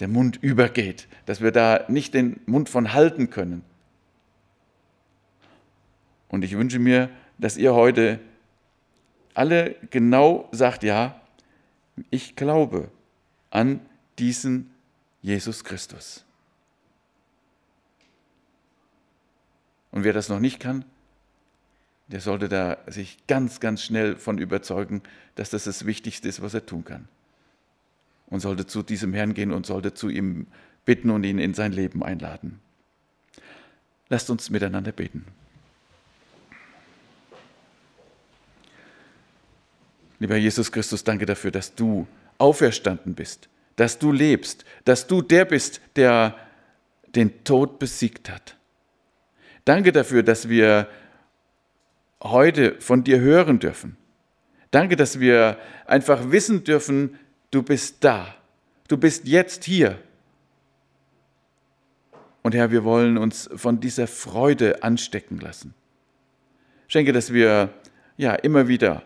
der 0.00 0.06
Mund 0.06 0.36
übergeht, 0.42 1.08
dass 1.26 1.40
wir 1.40 1.50
da 1.50 1.86
nicht 1.88 2.14
den 2.14 2.40
Mund 2.46 2.68
von 2.68 2.92
halten 2.92 3.30
können. 3.30 3.64
Und 6.28 6.44
ich 6.44 6.56
wünsche 6.56 6.78
mir, 6.78 7.10
dass 7.38 7.56
ihr 7.56 7.74
heute 7.74 8.20
alle 9.34 9.76
genau 9.90 10.48
sagt, 10.52 10.84
ja, 10.84 11.20
ich 12.10 12.36
glaube 12.36 12.90
an 13.50 13.80
diesen 14.18 14.70
Jesus 15.22 15.64
Christus. 15.64 16.24
Und 19.90 20.04
wer 20.04 20.12
das 20.12 20.28
noch 20.28 20.38
nicht 20.38 20.60
kann, 20.60 20.84
der 22.08 22.20
sollte 22.20 22.48
da 22.48 22.78
sich 22.86 23.18
ganz, 23.26 23.60
ganz 23.60 23.82
schnell 23.82 24.16
von 24.16 24.38
überzeugen, 24.38 25.02
dass 25.34 25.50
das 25.50 25.64
das 25.64 25.86
Wichtigste 25.86 26.28
ist, 26.28 26.42
was 26.42 26.54
er 26.54 26.64
tun 26.64 26.84
kann. 26.84 27.06
Und 28.26 28.40
sollte 28.40 28.66
zu 28.66 28.82
diesem 28.82 29.12
Herrn 29.12 29.34
gehen 29.34 29.52
und 29.52 29.66
sollte 29.66 29.94
zu 29.94 30.08
ihm 30.08 30.46
bitten 30.84 31.10
und 31.10 31.24
ihn 31.24 31.38
in 31.38 31.54
sein 31.54 31.72
Leben 31.72 32.02
einladen. 32.02 32.60
Lasst 34.08 34.30
uns 34.30 34.48
miteinander 34.48 34.92
beten. 34.92 35.26
Lieber 40.18 40.36
Jesus 40.36 40.72
Christus, 40.72 41.04
danke 41.04 41.26
dafür, 41.26 41.50
dass 41.50 41.74
du 41.74 42.06
auferstanden 42.38 43.14
bist, 43.14 43.48
dass 43.76 43.98
du 43.98 44.12
lebst, 44.12 44.64
dass 44.84 45.06
du 45.06 45.22
der 45.22 45.44
bist, 45.44 45.80
der 45.94 46.36
den 47.14 47.44
Tod 47.44 47.78
besiegt 47.78 48.30
hat. 48.30 48.56
Danke 49.64 49.92
dafür, 49.92 50.22
dass 50.22 50.48
wir 50.48 50.88
heute 52.22 52.80
von 52.80 53.04
dir 53.04 53.20
hören 53.20 53.58
dürfen. 53.58 53.96
Danke, 54.70 54.96
dass 54.96 55.20
wir 55.20 55.58
einfach 55.86 56.30
wissen 56.30 56.64
dürfen, 56.64 57.18
du 57.50 57.62
bist 57.62 58.04
da. 58.04 58.34
Du 58.88 58.96
bist 58.96 59.26
jetzt 59.26 59.64
hier. 59.64 59.98
Und 62.42 62.54
Herr, 62.54 62.70
wir 62.70 62.84
wollen 62.84 63.18
uns 63.18 63.48
von 63.54 63.80
dieser 63.80 64.06
Freude 64.06 64.82
anstecken 64.82 65.38
lassen. 65.38 65.74
Schenke, 66.86 67.12
dass 67.12 67.32
wir 67.32 67.70
ja 68.16 68.34
immer 68.34 68.68
wieder 68.68 69.02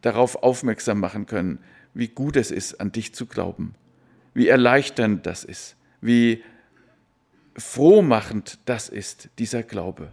darauf 0.00 0.42
aufmerksam 0.42 1.00
machen 1.00 1.26
können, 1.26 1.58
wie 1.92 2.08
gut 2.08 2.36
es 2.36 2.50
ist, 2.50 2.80
an 2.80 2.92
dich 2.92 3.14
zu 3.14 3.26
glauben, 3.26 3.74
wie 4.34 4.48
erleichternd 4.48 5.26
das 5.26 5.44
ist, 5.44 5.76
wie 6.00 6.42
frohmachend 7.56 8.58
das 8.66 8.88
ist, 8.88 9.30
dieser 9.38 9.62
Glaube. 9.62 10.12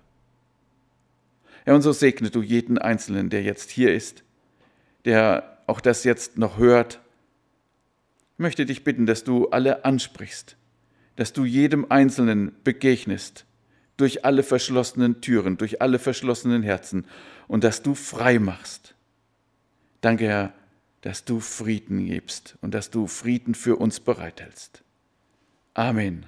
Herr, 1.65 1.75
und 1.75 1.81
so 1.81 1.91
segne 1.91 2.29
du 2.29 2.41
jeden 2.41 2.77
Einzelnen, 2.77 3.29
der 3.29 3.43
jetzt 3.43 3.69
hier 3.69 3.93
ist, 3.93 4.23
der 5.05 5.59
auch 5.67 5.81
das 5.81 6.03
jetzt 6.03 6.37
noch 6.37 6.57
hört. 6.57 6.99
Ich 8.33 8.39
möchte 8.39 8.65
dich 8.65 8.83
bitten, 8.83 9.05
dass 9.05 9.23
du 9.23 9.49
alle 9.49 9.85
ansprichst, 9.85 10.57
dass 11.15 11.33
du 11.33 11.45
jedem 11.45 11.85
Einzelnen 11.89 12.53
begegnest, 12.63 13.45
durch 13.97 14.25
alle 14.25 14.43
verschlossenen 14.43 15.21
Türen, 15.21 15.57
durch 15.57 15.81
alle 15.81 15.99
verschlossenen 15.99 16.63
Herzen 16.63 17.05
und 17.47 17.63
dass 17.63 17.83
du 17.83 17.93
frei 17.93 18.39
machst. 18.39 18.95
Danke, 20.01 20.25
Herr, 20.25 20.53
dass 21.01 21.25
du 21.25 21.39
Frieden 21.39 22.07
gibst 22.07 22.57
und 22.61 22.73
dass 22.73 22.89
du 22.89 23.07
Frieden 23.07 23.55
für 23.55 23.75
uns 23.75 23.99
bereithältst. 23.99 24.83
Amen. 25.73 26.25